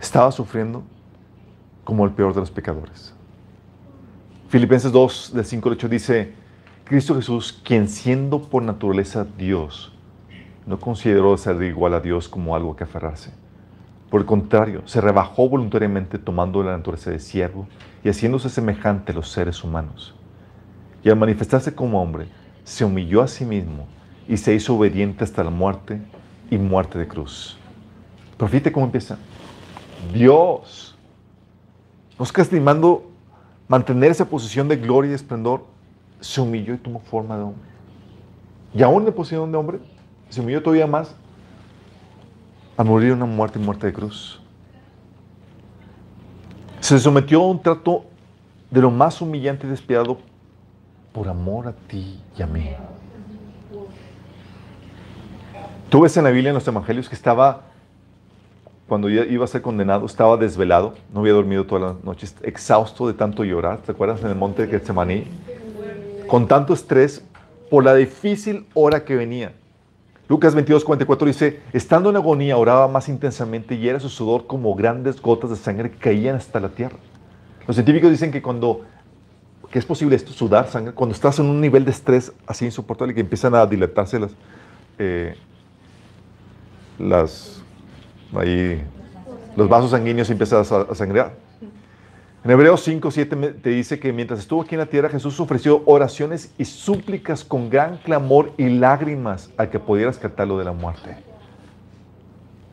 [0.00, 0.82] estaba sufriendo
[1.84, 3.12] como el peor de los pecadores.
[4.48, 6.34] Filipenses 2, del 5 al 8 dice,
[6.84, 9.92] Cristo Jesús, quien siendo por naturaleza Dios,
[10.64, 13.32] no consideró ser igual a Dios como algo que aferrarse.
[14.10, 17.66] Por el contrario, se rebajó voluntariamente tomando la naturaleza de siervo
[18.02, 20.14] y haciéndose semejante a los seres humanos.
[21.04, 22.28] Y al manifestarse como hombre,
[22.64, 23.86] se humilló a sí mismo
[24.26, 26.00] y se hizo obediente hasta la muerte
[26.50, 27.58] y muerte de cruz.
[28.36, 29.18] Pero fíjate cómo empieza.
[30.12, 30.96] Dios
[32.18, 33.10] nos está estimando
[33.68, 35.64] mantener esa posición de gloria y esplendor,
[36.20, 37.68] se humilló y tomó forma de hombre.
[38.74, 39.78] Y aún en posición de hombre,
[40.28, 41.14] se humilló todavía más
[42.78, 44.40] a morir una muerte muerte de cruz.
[46.78, 48.04] Se sometió a un trato
[48.70, 50.18] de lo más humillante y despiadado
[51.12, 52.70] por amor a ti y a mí.
[55.88, 57.62] Tú ves en la Biblia, en los Evangelios, que estaba,
[58.86, 63.14] cuando iba a ser condenado, estaba desvelado, no había dormido todas las noches, exhausto de
[63.14, 63.78] tanto llorar.
[63.78, 65.26] ¿Te acuerdas en el monte de Getsemaní?
[66.28, 67.24] Con tanto estrés
[67.70, 69.52] por la difícil hora que venía.
[70.28, 74.74] Lucas 22, 44 dice, estando en agonía oraba más intensamente y era su sudor como
[74.74, 76.98] grandes gotas de sangre que caían hasta la tierra.
[77.66, 78.82] Los científicos dicen que cuando,
[79.70, 83.14] que es posible esto, sudar sangre, cuando estás en un nivel de estrés así insoportable
[83.14, 84.32] que empiezan a dilatarse las,
[84.98, 85.34] eh,
[88.36, 88.82] ahí,
[89.56, 91.32] los vasos sanguíneos y empiezas a, a.
[92.44, 95.82] En Hebreos 5, 7 te dice que mientras estuvo aquí en la tierra, Jesús ofreció
[95.86, 101.16] oraciones y súplicas con gran clamor y lágrimas al que pudiera rescatarlo de la muerte.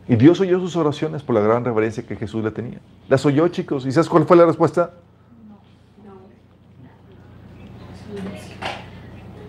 [0.07, 2.79] Y Dios oyó sus oraciones por la gran reverencia que Jesús le tenía.
[3.09, 3.87] Las oyó, chicos.
[3.87, 4.91] ¿Y sabes cuál fue la respuesta?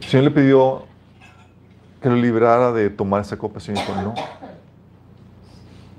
[0.01, 0.85] El Señor le pidió
[2.01, 3.57] que lo librara de tomar esa copa.
[3.57, 4.15] El Señor dijo, no.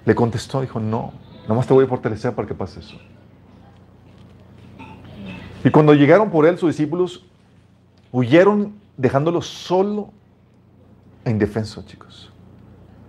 [0.05, 1.13] Le contestó, dijo, no.
[1.43, 2.97] Nada más te voy a fortalecer para que pase eso.
[5.67, 7.25] Y cuando llegaron por él, sus discípulos
[8.13, 10.11] huyeron dejándolo solo
[11.25, 12.31] e indefenso, chicos.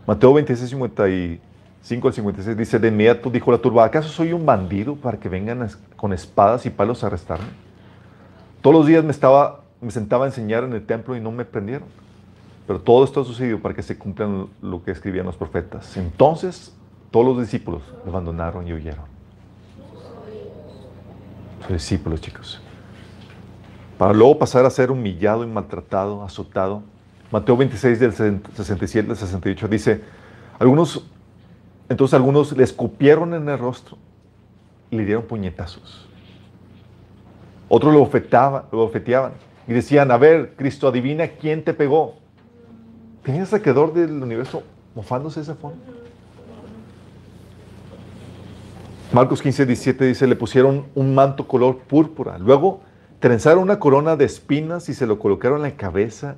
[0.08, 4.96] Mateo 26, 55 al 56 dice, de inmediato dijo la turba, ¿acaso soy un bandido
[4.96, 7.46] para que vengan con espadas y palos a arrestarme?
[8.60, 11.44] Todos los días me, estaba, me sentaba a enseñar en el templo y no me
[11.44, 11.86] prendieron.
[12.66, 15.96] Pero todo esto ha sucedido para que se cumplan lo que escribían los profetas.
[15.96, 16.74] Entonces
[17.12, 19.17] todos los discípulos lo abandonaron y huyeron
[21.68, 22.60] discípulos, chicos.
[23.98, 26.82] Para luego pasar a ser humillado y maltratado, azotado.
[27.32, 30.00] Mateo 26, del 67 al 68 dice,
[30.58, 31.04] algunos,
[31.88, 33.98] entonces algunos le escupieron en el rostro
[34.90, 36.08] y le dieron puñetazos.
[37.68, 37.98] Otros lo,
[38.72, 39.32] lo ofeteaban
[39.66, 42.14] y decían, a ver, Cristo, adivina quién te pegó.
[43.22, 44.62] ¿Tenías saqueador del universo
[44.94, 45.78] mofándose de esa forma?
[49.10, 52.36] Marcos 15, 17 dice, le pusieron un manto color púrpura.
[52.36, 52.82] Luego
[53.20, 56.36] trenzaron una corona de espinas y se lo colocaron en la cabeza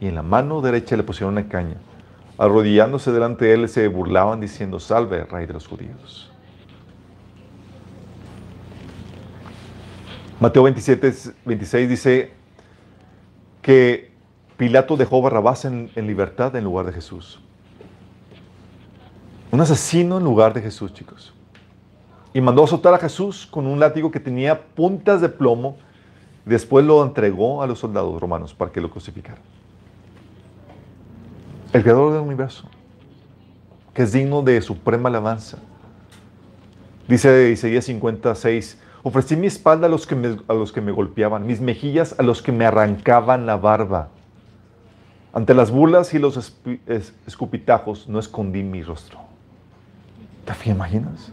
[0.00, 1.76] y en la mano derecha le pusieron una caña.
[2.38, 6.32] Arrodillándose delante de él se burlaban diciendo, salve, rey de los judíos.
[10.40, 11.12] Mateo 27,
[11.44, 12.32] 26 dice
[13.60, 14.10] que
[14.56, 17.40] Pilato dejó Barrabás en, en libertad en lugar de Jesús.
[19.50, 21.35] Un asesino en lugar de Jesús, chicos
[22.36, 25.78] y mandó azotar a Jesús con un látigo que tenía puntas de plomo.
[26.44, 29.40] Después lo entregó a los soldados romanos para que lo crucificaran.
[31.72, 32.68] El creador del universo,
[33.94, 35.56] que es digno de suprema alabanza.
[37.08, 42.42] Dice Isaías 56, ofrecí mi espalda a los, que me, golpeaban, mis mejillas a los
[42.42, 44.10] que me arrancaban la barba.
[45.32, 46.54] Ante las burlas y los
[47.26, 49.20] escupitajos no escondí mi rostro.
[50.44, 51.32] ¿Te imaginas?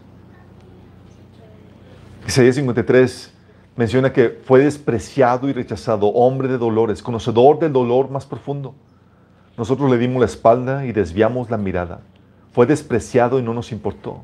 [2.25, 3.33] Isaías 53
[3.75, 8.75] menciona que fue despreciado y rechazado, hombre de dolores, conocedor del dolor más profundo.
[9.57, 11.99] Nosotros le dimos la espalda y desviamos la mirada.
[12.53, 14.21] Fue despreciado y no nos importó.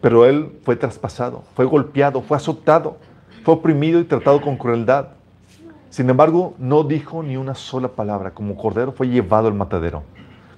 [0.00, 2.98] Pero él fue traspasado, fue golpeado, fue azotado,
[3.42, 5.08] fue oprimido y tratado con crueldad.
[5.90, 8.30] Sin embargo, no dijo ni una sola palabra.
[8.30, 10.04] Como cordero fue llevado al matadero.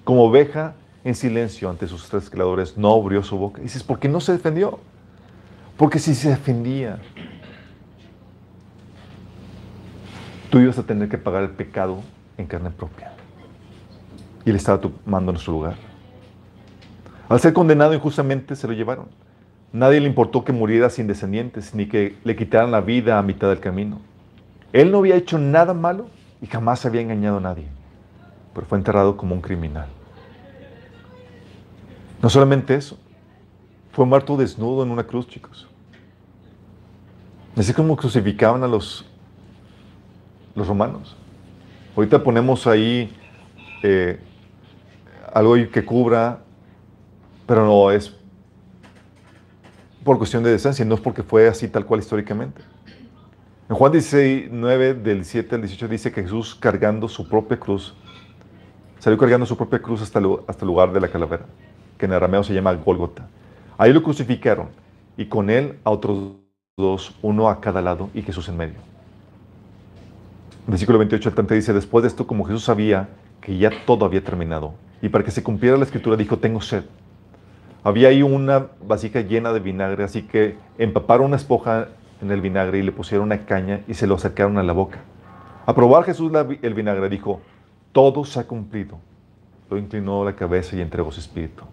[0.05, 3.61] Como oveja en silencio ante sus tres creadores, no abrió su boca.
[3.61, 4.79] Y dices, ¿por qué no se defendió?
[5.77, 6.99] Porque si se defendía,
[10.51, 12.01] tú ibas a tener que pagar el pecado
[12.39, 13.13] en carne propia.
[14.45, 15.75] Y él estaba tomando nuestro lugar.
[17.29, 19.07] Al ser condenado injustamente, se lo llevaron.
[19.73, 23.49] Nadie le importó que muriera sin descendientes, ni que le quitaran la vida a mitad
[23.49, 24.01] del camino.
[24.73, 26.07] Él no había hecho nada malo
[26.41, 27.67] y jamás había engañado a nadie,
[28.55, 29.89] pero fue enterrado como un criminal.
[32.23, 32.99] No solamente eso,
[33.95, 35.69] fue muerto desnudo en una cruz, chicos.
[37.57, 39.07] Así como crucificaban a los,
[40.57, 41.17] los romanos.
[41.95, 43.15] Ahorita ponemos ahí
[43.85, 44.19] eh,
[45.33, 46.41] algo que cubra,
[47.47, 48.17] pero no es
[50.03, 52.63] por cuestión de decencia, no es porque fue así tal cual históricamente.
[53.71, 57.95] En Juan 16, 9, del 7 al 18 dice que Jesús cargando su propia cruz,
[58.99, 61.47] salió cargando su propia cruz hasta hasta el lugar de la calavera,
[61.97, 63.29] que en arameo se llama Gólgota.
[63.77, 64.69] Ahí lo crucificaron
[65.17, 66.35] y con él a otros
[66.77, 68.95] dos, uno a cada lado y Jesús en medio.
[70.67, 73.09] Versículo 28 al 30 dice, después de esto, como Jesús sabía
[73.41, 76.85] que ya todo había terminado, y para que se cumpliera la escritura, dijo, tengo sed.
[77.83, 81.89] Había ahí una vasija llena de vinagre, así que empaparon una esponja
[82.23, 85.01] en el vinagre y le pusieron una caña y se lo acercaron a la boca.
[85.67, 86.33] A probar Jesús
[86.63, 87.41] el vinagre, dijo,
[87.93, 88.99] todo se ha cumplido.
[89.69, 91.65] Lo inclinó la cabeza y entregó su espíritu.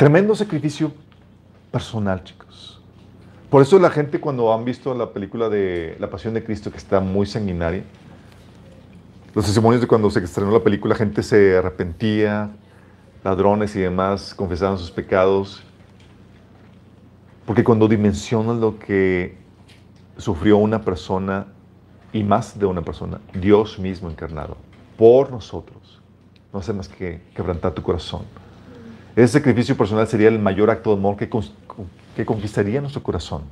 [0.00, 0.94] Tremendo sacrificio
[1.70, 2.80] personal, chicos.
[3.50, 6.78] Por eso la gente cuando han visto la película de La Pasión de Cristo, que
[6.78, 7.84] está muy sanguinaria,
[9.34, 12.48] los testimonios de cuando se estrenó la película, la gente se arrepentía,
[13.22, 15.62] ladrones y demás confesaban sus pecados,
[17.44, 19.36] porque cuando dimensionan lo que
[20.16, 21.48] sufrió una persona
[22.10, 24.56] y más de una persona, Dios mismo encarnado,
[24.96, 26.00] por nosotros,
[26.54, 28.22] no hace más que quebrantar tu corazón.
[29.16, 31.28] Ese sacrificio personal sería el mayor acto de amor que,
[32.24, 33.42] conquistaría nuestro corazón.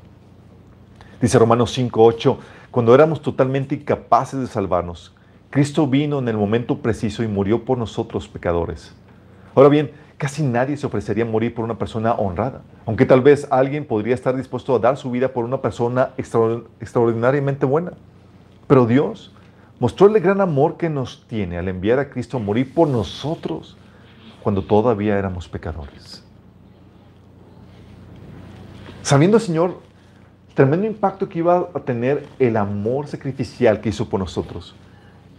[1.21, 2.39] Dice Romanos 5:8,
[2.71, 5.13] cuando éramos totalmente incapaces de salvarnos,
[5.51, 8.95] Cristo vino en el momento preciso y murió por nosotros pecadores.
[9.57, 13.49] Ahora bien, casi nadie se ofrecería a morir por una persona honrada, aunque tal vez
[13.51, 17.95] alguien podría estar dispuesto a dar su vida por una persona extraordinariamente buena.
[18.69, 19.35] Pero Dios
[19.81, 23.78] mostró el gran amor que nos tiene al enviar a Cristo a morir por nosotros
[24.49, 26.25] cuando todavía éramos pecadores.
[29.03, 29.79] Sabiendo, Señor,
[30.55, 34.75] tremendo impacto que iba a tener el amor sacrificial que hizo por nosotros,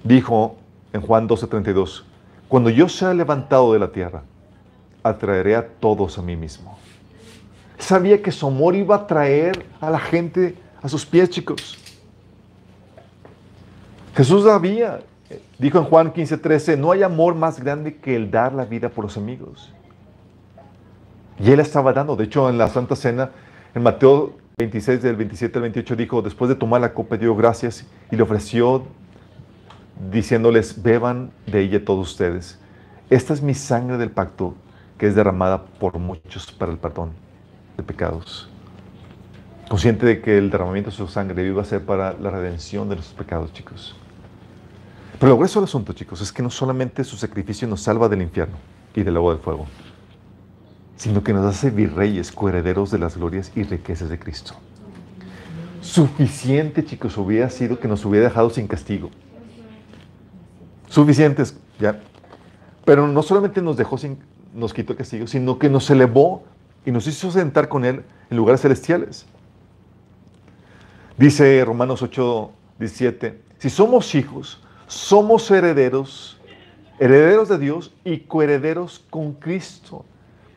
[0.03, 0.57] dijo
[0.93, 2.03] en Juan 12:32,
[2.47, 4.21] cuando yo sea levantado de la tierra,
[5.01, 6.77] atraeré a todos a mí mismo.
[7.79, 11.79] Sabía que su amor iba a traer a la gente a sus pies, chicos.
[14.15, 14.99] Jesús sabía,
[15.57, 19.05] dijo en Juan 15:13, no hay amor más grande que el dar la vida por
[19.05, 19.73] los amigos.
[21.39, 23.31] Y él estaba dando, de hecho en la Santa Cena,
[23.73, 27.85] en Mateo 26 del 27 al 28 dijo, después de tomar la copa dio gracias
[28.11, 28.83] y le ofreció
[30.11, 32.59] diciéndoles, beban de ella todos ustedes.
[33.09, 34.55] Esta es mi sangre del pacto
[34.97, 37.11] que es derramada por muchos para el perdón
[37.77, 38.49] de pecados.
[39.69, 42.95] Consciente de que el derramamiento de su sangre iba a ser para la redención de
[42.95, 43.95] nuestros pecados, chicos.
[45.19, 48.21] Pero lo grueso del asunto, chicos, es que no solamente su sacrificio nos salva del
[48.21, 48.57] infierno
[48.95, 49.67] y del agua del fuego,
[50.95, 54.53] sino que nos hace virreyes, coherederos de las glorias y riquezas de Cristo.
[55.81, 59.09] Suficiente, chicos, hubiera sido que nos hubiera dejado sin castigo
[60.89, 61.99] suficientes, ¿ya?
[62.83, 64.17] Pero no solamente nos dejó sin,
[64.53, 66.43] nos quitó castigo, sino que nos elevó
[66.85, 69.25] y nos hizo sentar con Él en lugares celestiales.
[71.17, 76.37] Dice Romanos 8, 17, si somos hijos, somos herederos,
[76.97, 80.03] herederos de Dios y coherederos con Cristo.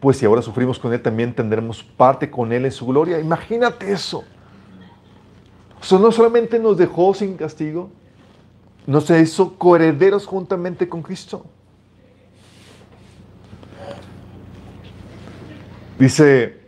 [0.01, 3.20] Pues si ahora sufrimos con Él, también tendremos parte con Él en su gloria.
[3.20, 4.24] Imagínate eso.
[5.91, 7.91] O no solamente nos dejó sin castigo,
[8.87, 11.45] nos hizo coherederos juntamente con Cristo.
[15.99, 16.59] Dice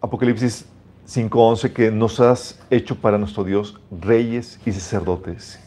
[0.00, 0.64] Apocalipsis
[1.06, 5.60] 5:11 que nos has hecho para nuestro Dios reyes y sacerdotes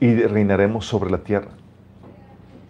[0.00, 1.48] y reinaremos sobre la tierra.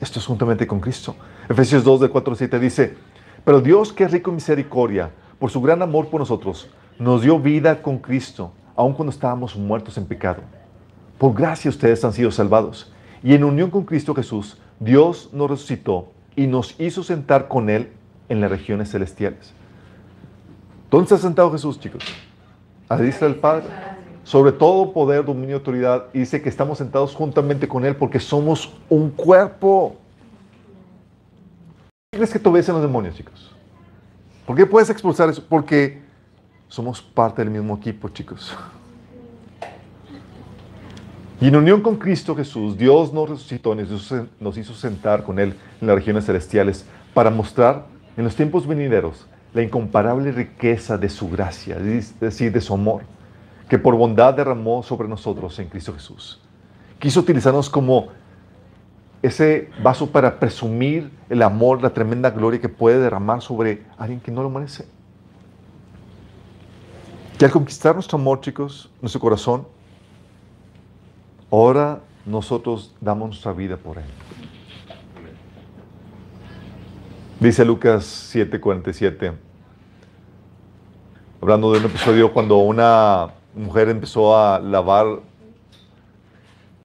[0.00, 1.16] Esto es juntamente con Cristo.
[1.48, 2.96] Efesios 2 de 4 7 dice,
[3.44, 7.38] pero Dios que es rico en misericordia, por su gran amor por nosotros, nos dio
[7.38, 10.42] vida con Cristo, aun cuando estábamos muertos en pecado.
[11.18, 12.92] Por gracia ustedes han sido salvados.
[13.22, 17.90] Y en unión con Cristo Jesús, Dios nos resucitó y nos hizo sentar con Él
[18.28, 19.52] en las regiones celestiales.
[20.90, 22.04] ¿Dónde está sentado Jesús, chicos?
[22.88, 23.66] A la del Padre.
[24.28, 26.08] Sobre todo poder, dominio autoridad.
[26.12, 29.96] Y dice que estamos sentados juntamente con Él porque somos un cuerpo.
[32.12, 32.38] ¿Qué crees que
[32.74, 33.56] los demonios, chicos?
[34.46, 35.42] ¿Por qué puedes expulsar eso?
[35.48, 36.02] Porque
[36.68, 38.54] somos parte del mismo equipo, chicos.
[41.40, 45.86] Y en unión con Cristo Jesús, Dios nos resucitó nos hizo sentar con Él en
[45.86, 51.78] las regiones celestiales para mostrar en los tiempos venideros la incomparable riqueza de su gracia,
[51.78, 53.04] es decir, de su amor,
[53.68, 56.40] que por bondad derramó sobre nosotros en Cristo Jesús.
[56.98, 58.08] Quiso utilizarnos como
[59.22, 64.30] ese vaso para presumir el amor, la tremenda gloria que puede derramar sobre alguien que
[64.30, 64.86] no lo merece.
[67.40, 69.66] Y al conquistar nuestro amor, chicos, nuestro corazón,
[71.50, 74.04] Ahora nosotros damos nuestra vida por Él.
[77.40, 78.04] Dice Lucas
[78.34, 79.32] 7:47,
[81.40, 85.20] hablando de un episodio cuando una mujer empezó a lavar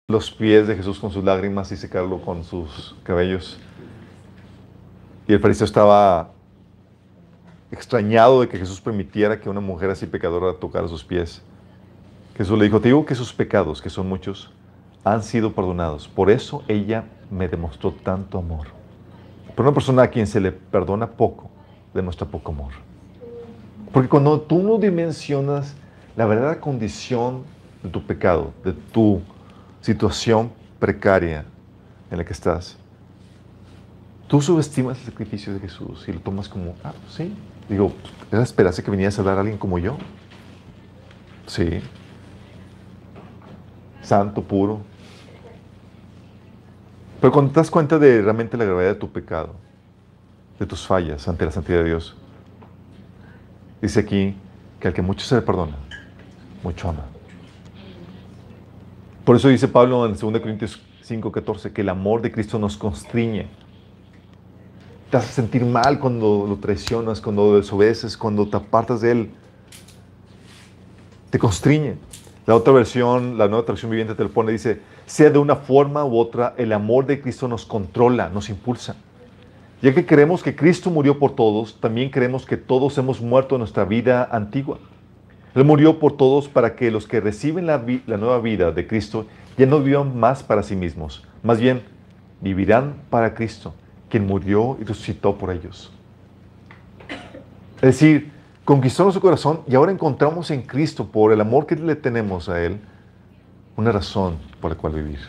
[0.08, 3.60] los pies de Jesús con sus lágrimas y secarlo con sus cabellos.
[5.28, 6.32] Y el fariseo estaba
[7.72, 11.42] extrañado de que Jesús permitiera que una mujer así pecadora tocara sus pies.
[12.36, 14.52] Jesús le dijo, te digo que sus pecados, que son muchos,
[15.04, 16.08] han sido perdonados.
[16.08, 18.68] Por eso ella me demostró tanto amor.
[19.56, 21.50] Pero una persona a quien se le perdona poco,
[21.94, 22.74] demuestra poco amor.
[23.92, 25.76] Porque cuando tú no dimensionas
[26.16, 27.44] la verdadera condición
[27.82, 29.22] de tu pecado, de tu
[29.82, 31.46] situación precaria
[32.12, 32.78] en la que estás,
[34.28, 37.34] tú subestimas el sacrificio de Jesús y lo tomas como, ah, sí.
[37.70, 37.94] Digo,
[38.32, 39.98] ¿era esperarse que vinieras a dar a alguien como yo?
[41.48, 41.82] Sí
[44.04, 44.82] santo, puro.
[47.20, 49.56] Pero cuando te das cuenta de realmente la gravedad de tu pecado,
[50.60, 52.16] de tus fallas ante la santidad de Dios,
[53.82, 54.36] dice aquí
[54.80, 55.78] que al que mucho se le perdona,
[56.64, 57.06] mucho ama.
[59.24, 63.48] Por eso dice Pablo en 2 Corintios 5:14 que el amor de Cristo nos constriñe.
[65.10, 69.32] te hace sentir mal cuando lo traicionas, cuando lo desobedeces, cuando te apartas de Él.
[71.30, 71.98] Te constriñe.
[72.48, 76.04] La otra versión, la nueva traducción viviente te lo pone, dice, sea de una forma
[76.04, 78.96] u otra, el amor de Cristo nos controla, nos impulsa.
[79.84, 83.60] Ya que creemos que Cristo murió por todos, también creemos que todos hemos muerto en
[83.60, 84.80] nuestra vida antigua.
[85.56, 87.78] Él murió por todos para que los que reciben la,
[88.18, 89.28] nueva vida de Cristo
[89.58, 91.84] ya no vivan más para sí mismos, más bien
[92.42, 93.74] vivirán para Cristo
[94.10, 95.92] quien murió y resucitó por ellos.
[97.78, 98.32] Es decir,
[98.64, 102.64] conquistó nuestro corazón y ahora encontramos en Cristo, por el amor que le tenemos a
[102.64, 102.80] Él,
[103.76, 105.20] una razón por la cual vivir.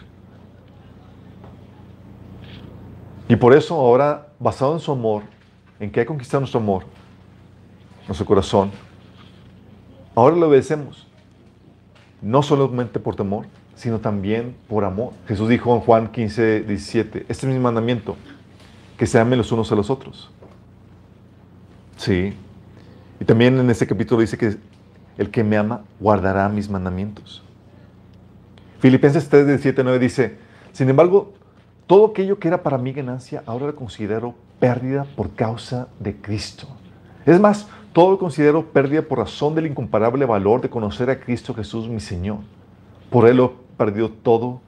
[3.26, 5.22] Y por eso ahora, basado en su amor,
[5.80, 6.84] en que ha conquistado nuestro amor,
[8.06, 8.70] nuestro corazón,
[10.14, 11.06] ahora le obedecemos.
[12.22, 15.12] No solamente por temor, sino también por amor.
[15.26, 18.16] Jesús dijo en Juan 15, 17, este es mi mandamiento,
[18.96, 20.30] que se amen los unos a los otros.
[21.96, 22.34] Sí.
[23.20, 24.56] Y también en este capítulo dice que
[25.18, 27.42] el que me ama guardará mis mandamientos.
[28.80, 30.36] Filipenses 3, 17, 9 dice,
[30.72, 31.32] sin embargo,
[31.86, 36.66] todo aquello que era para mí ganancia, ahora lo considero pérdida por causa de Cristo.
[37.26, 41.54] Es más, todo lo considero pérdida por razón del incomparable valor de conocer a Cristo
[41.54, 42.38] Jesús mi Señor.
[43.08, 44.60] Por Él lo he perdido todo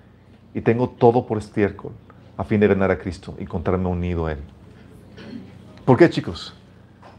[0.55, 1.91] y tengo todo por estiércol
[2.37, 4.39] a fin de ganar a Cristo y encontrarme unido a Él.
[5.85, 6.55] ¿Por qué, chicos?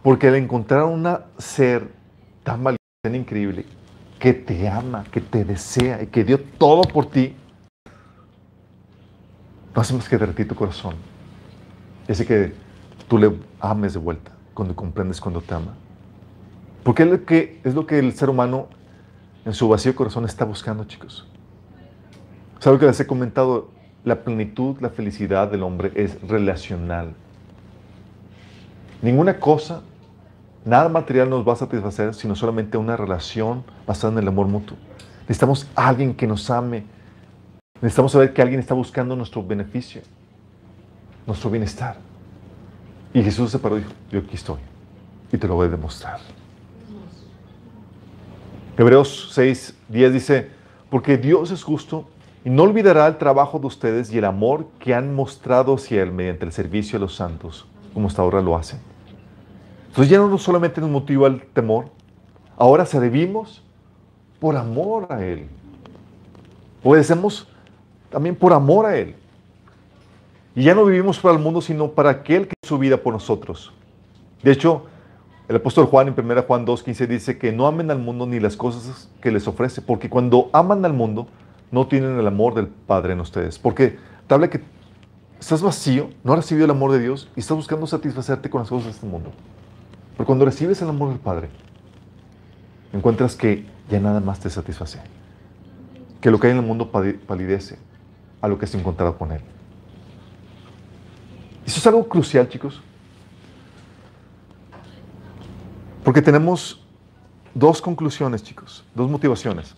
[0.01, 1.05] Porque al encontrar un
[1.37, 1.89] ser
[2.43, 3.65] tan valiente, tan increíble,
[4.17, 7.35] que te ama, que te desea y que dio todo por ti,
[9.75, 10.95] no hace más que derretir tu corazón.
[12.07, 12.53] Hace que
[13.09, 15.75] tú le ames de vuelta cuando comprendes cuando te ama.
[16.87, 18.69] Porque es lo que, es lo que el ser humano
[19.43, 21.27] en su vacío corazón está buscando, chicos.
[22.59, 23.77] ¿Sabe que les he comentado?
[24.07, 27.13] la plenitud, la felicidad del hombre es relacional.
[29.01, 29.81] Ninguna cosa,
[30.63, 34.77] nada material nos va a satisfacer, sino solamente una relación basada en el amor mutuo.
[35.23, 36.85] Necesitamos alguien que nos ame.
[37.81, 40.01] Necesitamos saber que alguien está buscando nuestro beneficio,
[41.25, 41.97] nuestro bienestar.
[43.13, 44.59] Y Jesús se paró y dijo, yo aquí estoy
[45.31, 46.19] y te lo voy a demostrar.
[48.77, 50.49] Hebreos 6, 10 dice,
[50.91, 52.05] porque Dios es justo
[52.45, 56.11] y no olvidará el trabajo de ustedes y el amor que han mostrado hacia Él
[56.11, 58.79] mediante el servicio a los santos, como hasta ahora lo hacen.
[59.87, 61.85] Entonces ya no solamente nos motiva el temor,
[62.55, 63.63] ahora servimos
[64.39, 65.47] por amor a Él.
[66.83, 67.47] Obedecemos
[68.11, 69.15] también por amor a Él.
[70.55, 73.13] Y ya no vivimos para el mundo, sino para aquel que es su vida por
[73.13, 73.73] nosotros.
[74.43, 74.85] De hecho,
[75.47, 78.57] el apóstol Juan en 1 Juan 2.15 dice que no amen al mundo ni las
[78.57, 81.27] cosas que les ofrece, porque cuando aman al mundo,
[81.71, 83.57] no tienen el amor del Padre en ustedes.
[83.57, 84.61] Porque te habla que
[85.39, 88.69] estás vacío, no has recibido el amor de Dios y estás buscando satisfacerte con las
[88.69, 89.31] cosas de este mundo.
[90.15, 91.49] Pero cuando recibes el amor del Padre,
[92.91, 94.99] encuentras que ya nada más te satisface.
[96.19, 97.77] Que lo que hay en el mundo palidece
[98.41, 99.41] a lo que has encontrado con Él.
[101.65, 102.81] Eso es algo crucial, chicos.
[106.07, 106.81] Porque tenemos
[107.53, 109.75] dos conclusiones, chicos, dos motivaciones.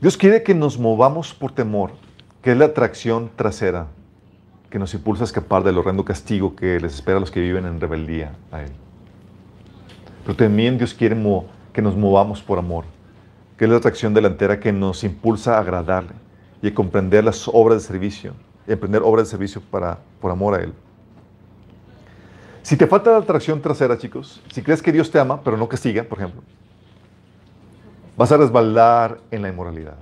[0.00, 1.90] Dios quiere que nos movamos por temor,
[2.40, 3.88] que es la atracción trasera
[4.70, 7.66] que nos impulsa a escapar del horrendo castigo que les espera a los que viven
[7.66, 8.70] en rebeldía a Él.
[10.24, 11.18] Pero también Dios quiere
[11.74, 12.86] que nos movamos por amor,
[13.58, 16.14] que es la atracción delantera que nos impulsa a agradarle
[16.62, 18.32] y a comprender las obras de servicio,
[18.66, 20.72] y emprender obras de servicio para, por amor a Él.
[22.68, 25.66] Si te falta la atracción trasera, chicos, si crees que Dios te ama, pero no
[25.66, 26.42] castiga, por ejemplo,
[28.14, 29.96] vas a resbalar en la inmoralidad.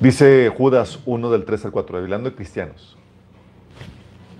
[0.00, 2.96] Dice Judas 1 del 3 al 4, hablando de cristianos.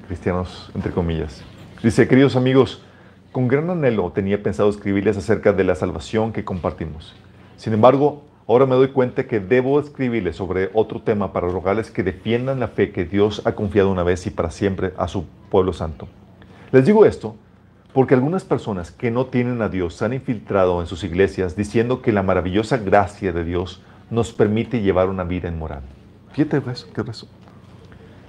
[0.08, 1.44] Cristianos, entre comillas.
[1.80, 2.82] Dice, queridos amigos,
[3.30, 7.14] con gran anhelo tenía pensado escribirles acerca de la salvación que compartimos.
[7.58, 12.02] Sin embargo, ahora me doy cuenta que debo escribirles sobre otro tema para rogarles que
[12.02, 15.72] defiendan la fe que Dios ha confiado una vez y para siempre a su pueblo
[15.72, 16.08] santo.
[16.72, 17.36] Les digo esto
[17.92, 22.02] porque algunas personas que no tienen a Dios se han infiltrado en sus iglesias diciendo
[22.02, 25.82] que la maravillosa gracia de Dios nos permite llevar una vida inmoral.
[26.32, 27.28] Fíjate eso, qué es eso.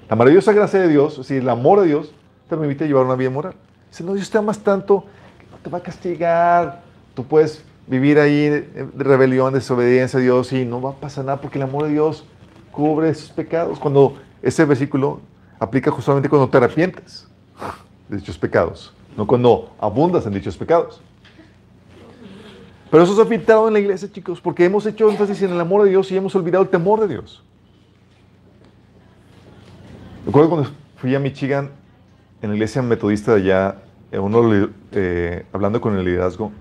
[0.08, 2.14] La maravillosa gracia de Dios, si el amor de Dios
[2.48, 3.56] te permite llevar una vida inmoral.
[3.90, 5.06] Dice, no, Dios te amas tanto
[5.40, 6.84] que te va a castigar.
[7.16, 11.42] Tú puedes vivir ahí de rebelión, desobediencia a Dios y no va a pasar nada
[11.42, 12.26] porque el amor de Dios
[12.72, 13.80] cubre esos pecados.
[13.80, 15.22] Cuando ese versículo
[15.60, 17.28] aplica justamente cuando te arrepientes
[18.10, 21.02] de dichos pecados no cuando abundas en dichos pecados.
[22.92, 25.60] Pero eso se ha filtrado en la iglesia, chicos, porque hemos hecho énfasis en el
[25.60, 27.44] amor de Dios y hemos olvidado el temor de Dios.
[30.28, 31.72] acuerdo cuando fui a Michigan,
[32.42, 33.76] en la iglesia metodista de allá,
[34.12, 36.52] eh, uno eh, hablando con el liderazgo,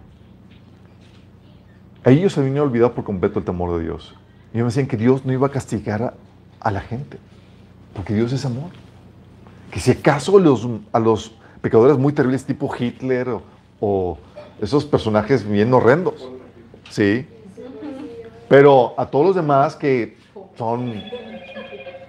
[2.05, 4.15] a ellos se habían olvidado por completo el temor de Dios.
[4.53, 6.15] Y ellos me decían que Dios no iba a castigar
[6.61, 7.19] a, la gente,
[7.95, 8.71] porque Dios es amor.
[9.71, 13.43] Que si acaso los, a los pecadores muy terribles tipo Hitler o,
[13.81, 14.19] o
[14.61, 16.31] esos personajes bien horrendos,
[16.91, 17.27] sí,
[18.49, 20.17] pero a todos los demás que
[20.57, 21.03] son,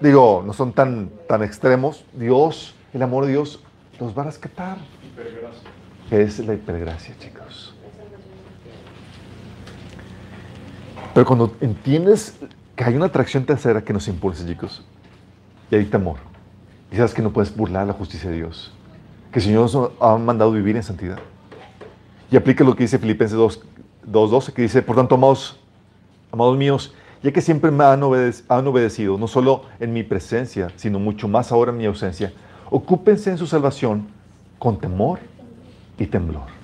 [0.02, 3.64] digo, no son tan, tan extremos, Dios, el amor de Dios,
[4.00, 4.78] los va a rescatar.
[6.12, 7.74] Es la hipergracia, chicos.
[11.14, 12.38] Pero cuando entiendes
[12.76, 14.86] que hay una atracción tercera que nos impulsa, chicos,
[15.72, 16.18] y hay temor,
[16.92, 18.74] y sabes que no puedes burlar la justicia de Dios,
[19.32, 21.20] que el Señor nos ha mandado vivir en santidad.
[22.32, 25.60] Y aplica lo que dice Filipenses 2.12, que dice, por tanto, amados,
[26.32, 26.94] amados míos,
[27.26, 31.72] ya que siempre me han, obedecido, no solo en mi presencia, sino mucho más ahora
[31.72, 32.34] en mi ausencia,
[32.70, 34.08] ocúpense en su salvación
[34.60, 35.20] con temor
[35.98, 36.55] y temblor.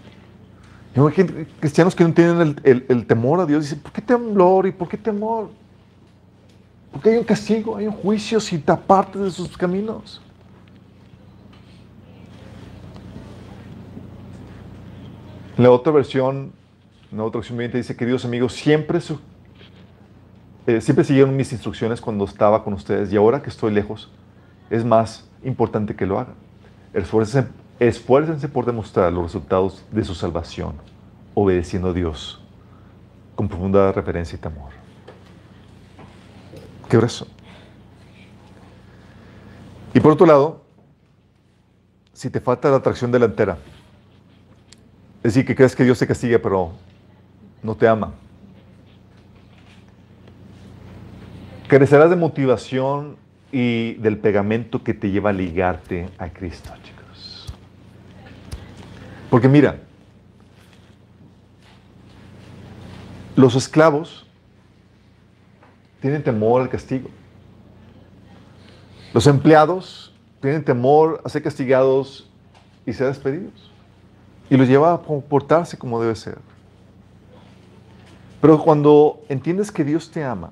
[0.95, 4.89] Hay cristianos que no tienen el, temor a Dios, dicen, ¿por qué temblor y por
[4.89, 5.49] qué temor?
[6.91, 10.21] Porque hay un castigo, hay un juicio si te apartes de sus caminos.
[15.57, 16.51] La otra versión,
[17.11, 18.99] la otra versión dice, queridos amigos, siempre
[20.67, 24.09] eh, siempre siguieron mis instrucciones cuando estaba con ustedes y ahora que estoy lejos,
[24.69, 26.35] es más importante que lo hagan.
[26.93, 27.47] Esfuércense,
[27.87, 30.75] esfuércense por demostrar los resultados de su salvación,
[31.33, 32.41] obedeciendo a Dios
[33.35, 34.69] con profunda referencia y temor.
[36.87, 37.27] Qué grueso.
[39.93, 40.61] Y por otro lado,
[42.13, 43.57] si te falta la atracción delantera,
[45.17, 46.71] es decir, que crees que Dios te castiga, pero
[47.63, 48.13] no te ama,
[51.71, 53.15] Crecerás de motivación
[53.49, 56.69] y del pegamento que te lleva a ligarte a Cristo.
[59.31, 59.79] Porque mira,
[63.35, 64.27] los esclavos
[66.01, 67.09] tienen temor al castigo.
[69.11, 72.29] Los empleados tienen temor a ser castigados
[72.85, 73.71] y ser despedidos.
[74.51, 76.37] Y los lleva a comportarse como debe ser.
[78.39, 80.51] Pero cuando entiendes que Dios te ama,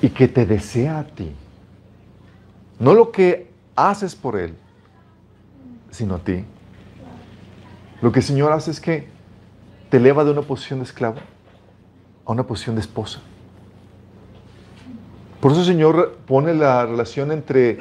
[0.00, 1.32] y que te desea a ti.
[2.78, 4.54] No lo que haces por Él,
[5.90, 6.44] sino a ti.
[8.02, 9.08] Lo que el Señor hace es que
[9.90, 11.18] te eleva de una posición de esclavo
[12.24, 13.20] a una posición de esposa.
[15.40, 17.78] Por eso el Señor pone la relación entre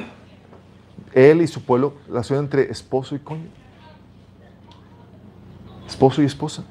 [1.14, 3.50] Él y su pueblo, la relación entre esposo y cónyuge.
[5.88, 6.64] Esposo y esposa.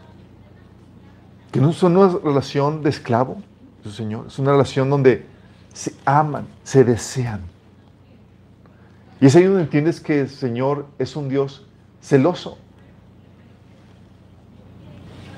[1.51, 3.43] Que no es una relación de esclavo,
[3.85, 5.27] Señor, es una relación donde
[5.73, 7.54] se aman, se desean.
[9.25, 11.65] Y es ahí donde entiendes que el Señor es un Dios
[12.03, 12.59] celoso.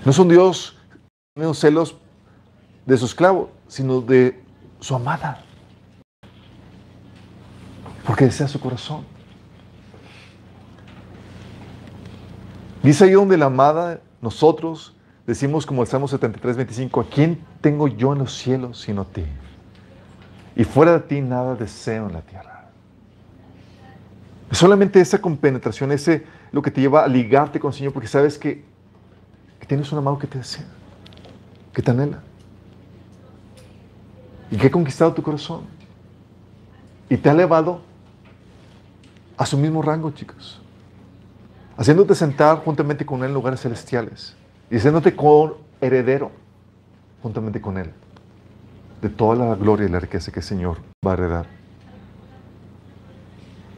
[0.05, 0.77] No es un Dios
[1.37, 1.95] no celos
[2.85, 4.43] de su esclavo, sino de
[4.81, 5.45] su amada.
[8.05, 9.05] Porque desea su corazón.
[12.83, 14.97] Dice ahí donde la amada, nosotros
[15.29, 19.05] decimos como el Salmo 73, 25, ¿a quién tengo yo en los cielos sino a
[19.05, 19.25] ti?
[20.57, 22.56] Y fuera de ti nada deseo en la tierra.
[24.51, 28.39] Solamente esa compenetración, ese lo que te lleva a ligarte con el Señor, porque sabes
[28.39, 28.65] que,
[29.67, 30.65] tienes un amado que te desea,
[31.73, 32.23] que te anhela.
[34.51, 35.63] Y que ha conquistado tu corazón.
[37.09, 37.81] Y te ha elevado
[39.37, 40.63] a su mismo rango, chicos.
[41.77, 44.37] Haciéndote sentar juntamente con Él en lugares celestiales.
[44.71, 46.31] Y haciéndote con heredero
[47.23, 47.93] juntamente con Él
[49.03, 51.56] de toda la gloria y la riqueza que el Señor va a heredar.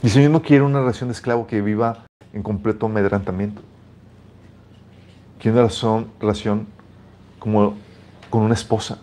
[0.03, 3.62] Y el Señor no quiere una relación de esclavo que viva en completo amedrantamiento.
[5.40, 5.68] Quiere una
[6.20, 6.66] relación,
[7.38, 7.74] como
[8.30, 8.99] con una esposa,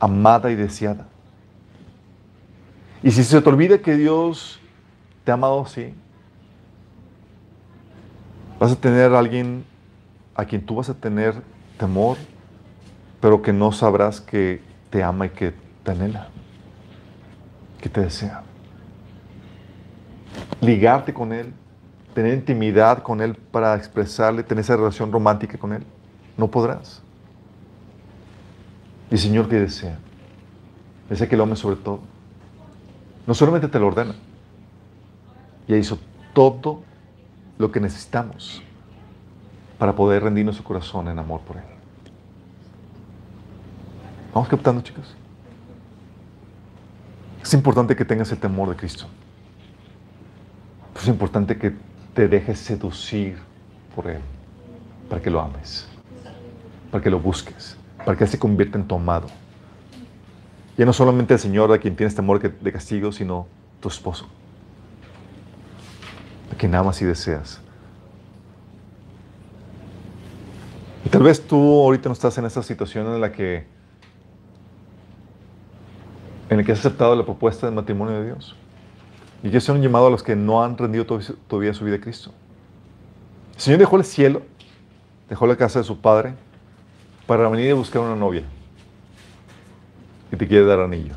[0.00, 1.06] amada y deseada.
[3.02, 4.60] Y si se te olvida que Dios
[5.24, 5.94] te ha amado así,
[8.58, 9.64] vas a tener a alguien
[10.34, 11.34] a quien tú vas a tener
[11.78, 12.16] temor,
[13.20, 16.28] pero que no sabrás que te ama y que te anhela,
[17.80, 18.42] que te desea.
[20.60, 21.52] Ligarte con Él,
[22.14, 25.82] tener intimidad con Él para expresarle, tener esa relación romántica con Él,
[26.36, 27.02] no podrás.
[29.10, 29.98] Y el Señor te desea,
[31.08, 32.00] desea que lo ames sobre todo.
[33.26, 34.14] No solamente te lo ordena,
[35.66, 35.98] ya hizo
[36.32, 36.82] todo
[37.58, 38.62] lo que necesitamos
[39.78, 41.62] para poder rendir nuestro corazón en amor por Él.
[44.34, 45.16] Vamos captando, chicos.
[47.42, 49.06] Es importante que tengas el temor de Cristo.
[51.00, 51.72] Es importante que
[52.14, 53.38] te dejes seducir
[53.96, 54.20] por Él,
[55.08, 55.88] para que lo ames,
[56.90, 59.28] para que lo busques, para que Él se convierta en tu amado.
[60.76, 63.46] Ya no solamente el Señor a quien tienes temor de castigo, sino
[63.80, 64.26] tu esposo,
[66.52, 67.62] a quien amas y deseas.
[71.06, 73.66] Y tal vez tú ahorita no estás en esa situación en la que
[76.50, 78.56] en la que has aceptado la propuesta de matrimonio de Dios.
[79.40, 81.06] Y quiero hacer un llamado a los que no han rendido
[81.48, 82.30] todavía su vida a Cristo.
[83.54, 84.42] El Señor dejó el cielo,
[85.28, 86.34] dejó la casa de su padre
[87.26, 88.42] para venir a buscar una novia.
[90.30, 91.14] Y te quiere dar anillo.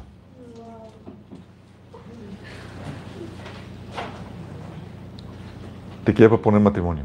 [6.06, 7.04] Te quiere proponer matrimonio.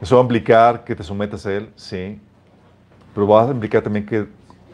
[0.00, 2.20] Eso va a implicar que te sometas a Él, sí.
[3.14, 4.26] Pero va a implicar también que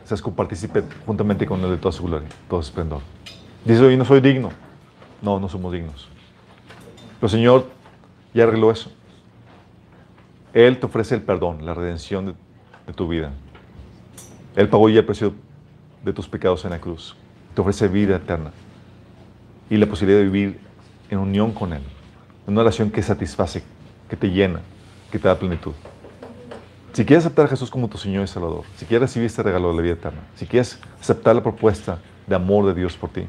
[0.05, 3.01] seas copartícipe juntamente con Él de toda su gloria, todo su esplendor.
[3.65, 4.51] Dice, yo no soy digno.
[5.23, 6.09] No, no somos dignos.
[7.21, 7.67] Pero Señor
[8.35, 8.91] ya arregló eso.
[10.53, 12.27] Él te ofrece el perdón, la redención
[12.87, 13.33] de, tu vida.
[14.57, 15.35] Él pagó ya el precio
[16.05, 17.17] de tus pecados en la cruz.
[17.55, 18.53] Te ofrece vida eterna
[19.69, 20.59] y la posibilidad de vivir
[21.11, 21.83] en unión con Él.
[22.47, 23.63] Una relación que satisface,
[24.09, 24.61] que te llena,
[25.11, 25.73] que te da plenitud.
[26.93, 29.69] Si quieres aceptar a Jesús como tu Señor y Salvador, si quieres recibir este regalo
[29.71, 33.27] de la vida eterna, si quieres aceptar la propuesta de amor de Dios por ti,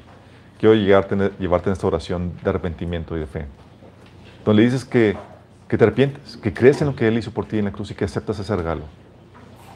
[0.59, 3.45] quiero llegarte, llevarte en esta oración de arrepentimiento y de fe.
[4.45, 5.17] Donde le dices que,
[5.67, 7.95] te arrepientes, que crees en lo que Él hizo por ti en la cruz y
[7.95, 8.83] que aceptas ese regalo.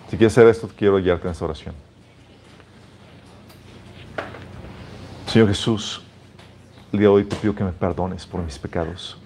[0.10, 1.74] Si quieres hacer esto, quiero guiarte en esta oración.
[5.28, 6.04] Señor Jesús,
[6.92, 9.18] el día de hoy te pido que me perdones por mis pecados.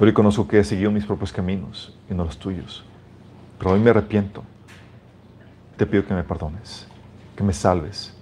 [0.00, 2.84] Hoy conozco que he seguido mis propios caminos y no los tuyos.
[3.58, 4.42] Pero hoy me arrepiento.
[5.76, 6.86] Te pido que me perdones,
[7.36, 8.15] que me salves.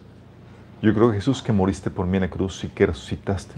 [0.85, 3.55] Yo creo que Jesús que moriste por mí en la cruz y que resucitaste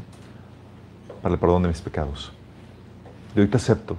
[1.20, 2.31] para el perdón de mis pecados.
[3.35, 3.97] Y hoy te acepto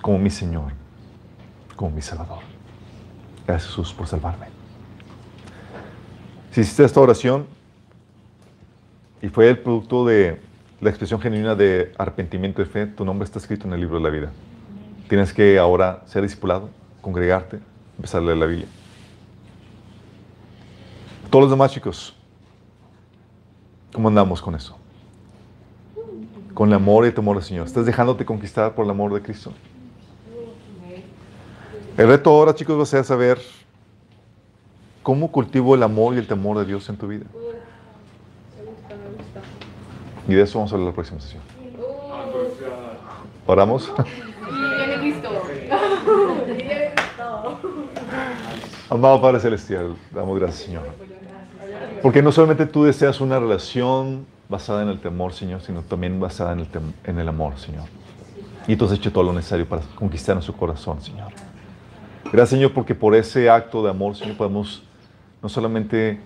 [0.00, 0.72] como mi Señor,
[1.76, 2.38] como mi Salvador.
[3.46, 4.46] Gracias Jesús por salvarme.
[6.52, 7.46] Si hiciste esta oración
[9.20, 10.40] y fue el producto de
[10.80, 14.04] la expresión genuina de arrepentimiento y fe, tu nombre está escrito en el libro de
[14.04, 14.32] la vida.
[15.06, 16.70] Tienes que ahora ser discipulado,
[17.02, 17.60] congregarte,
[17.98, 18.68] empezar a leer la Biblia.
[21.28, 22.16] Todos los demás chicos,
[23.94, 24.76] ¿cómo andamos con eso?
[26.52, 27.66] Con el amor y el temor del Señor.
[27.66, 29.52] ¿Estás dejándote conquistar por el amor de Cristo?
[31.96, 33.40] El reto ahora, chicos, va a ser saber
[35.02, 37.24] cómo cultivo el amor y el temor de Dios en tu vida.
[40.26, 41.42] Y de eso vamos a hablar la próxima sesión.
[43.46, 43.92] ¿Oramos?
[48.90, 51.13] Amado Padre Celestial, damos gracias, Señor.
[52.04, 56.52] Porque no solamente tú deseas una relación basada en el temor, Señor, sino también basada
[56.52, 56.68] en el,
[57.04, 57.84] en el amor, Señor.
[58.66, 61.28] Y tú has hecho todo lo necesario para conquistar en su corazón, Señor.
[62.24, 64.82] Gracias, Señor, porque por ese acto de amor, Señor, podemos
[65.42, 66.20] no solamente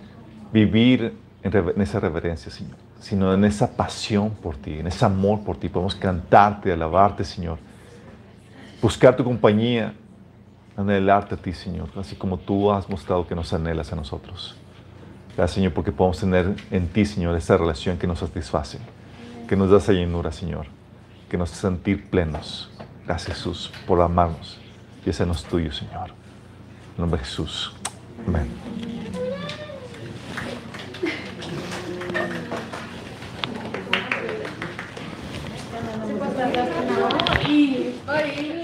[0.52, 1.14] vivir
[1.44, 5.68] en, esa reverencia, Señor, sino en esa pasión por ti, en ese amor por ti.
[5.68, 7.58] Podemos cantarte, alabarte, Señor.
[8.82, 9.94] Buscar tu compañía,
[10.76, 14.56] anhelarte a ti, Señor, así como tú has mostrado que nos anhelas a nosotros.
[15.38, 18.80] Gracias, Señor, porque podemos tener en ti, Señor, esa relación que nos satisface,
[19.46, 20.66] que nos da esa llenura, Señor,
[21.30, 22.68] que nos hace sentir plenos.
[23.06, 24.58] Gracias, Jesús, por amarnos
[25.06, 26.10] y hacernos tuyo, Señor.
[26.96, 27.72] En nombre de Jesús.
[28.26, 28.48] Amén.
[38.08, 38.57] Bye.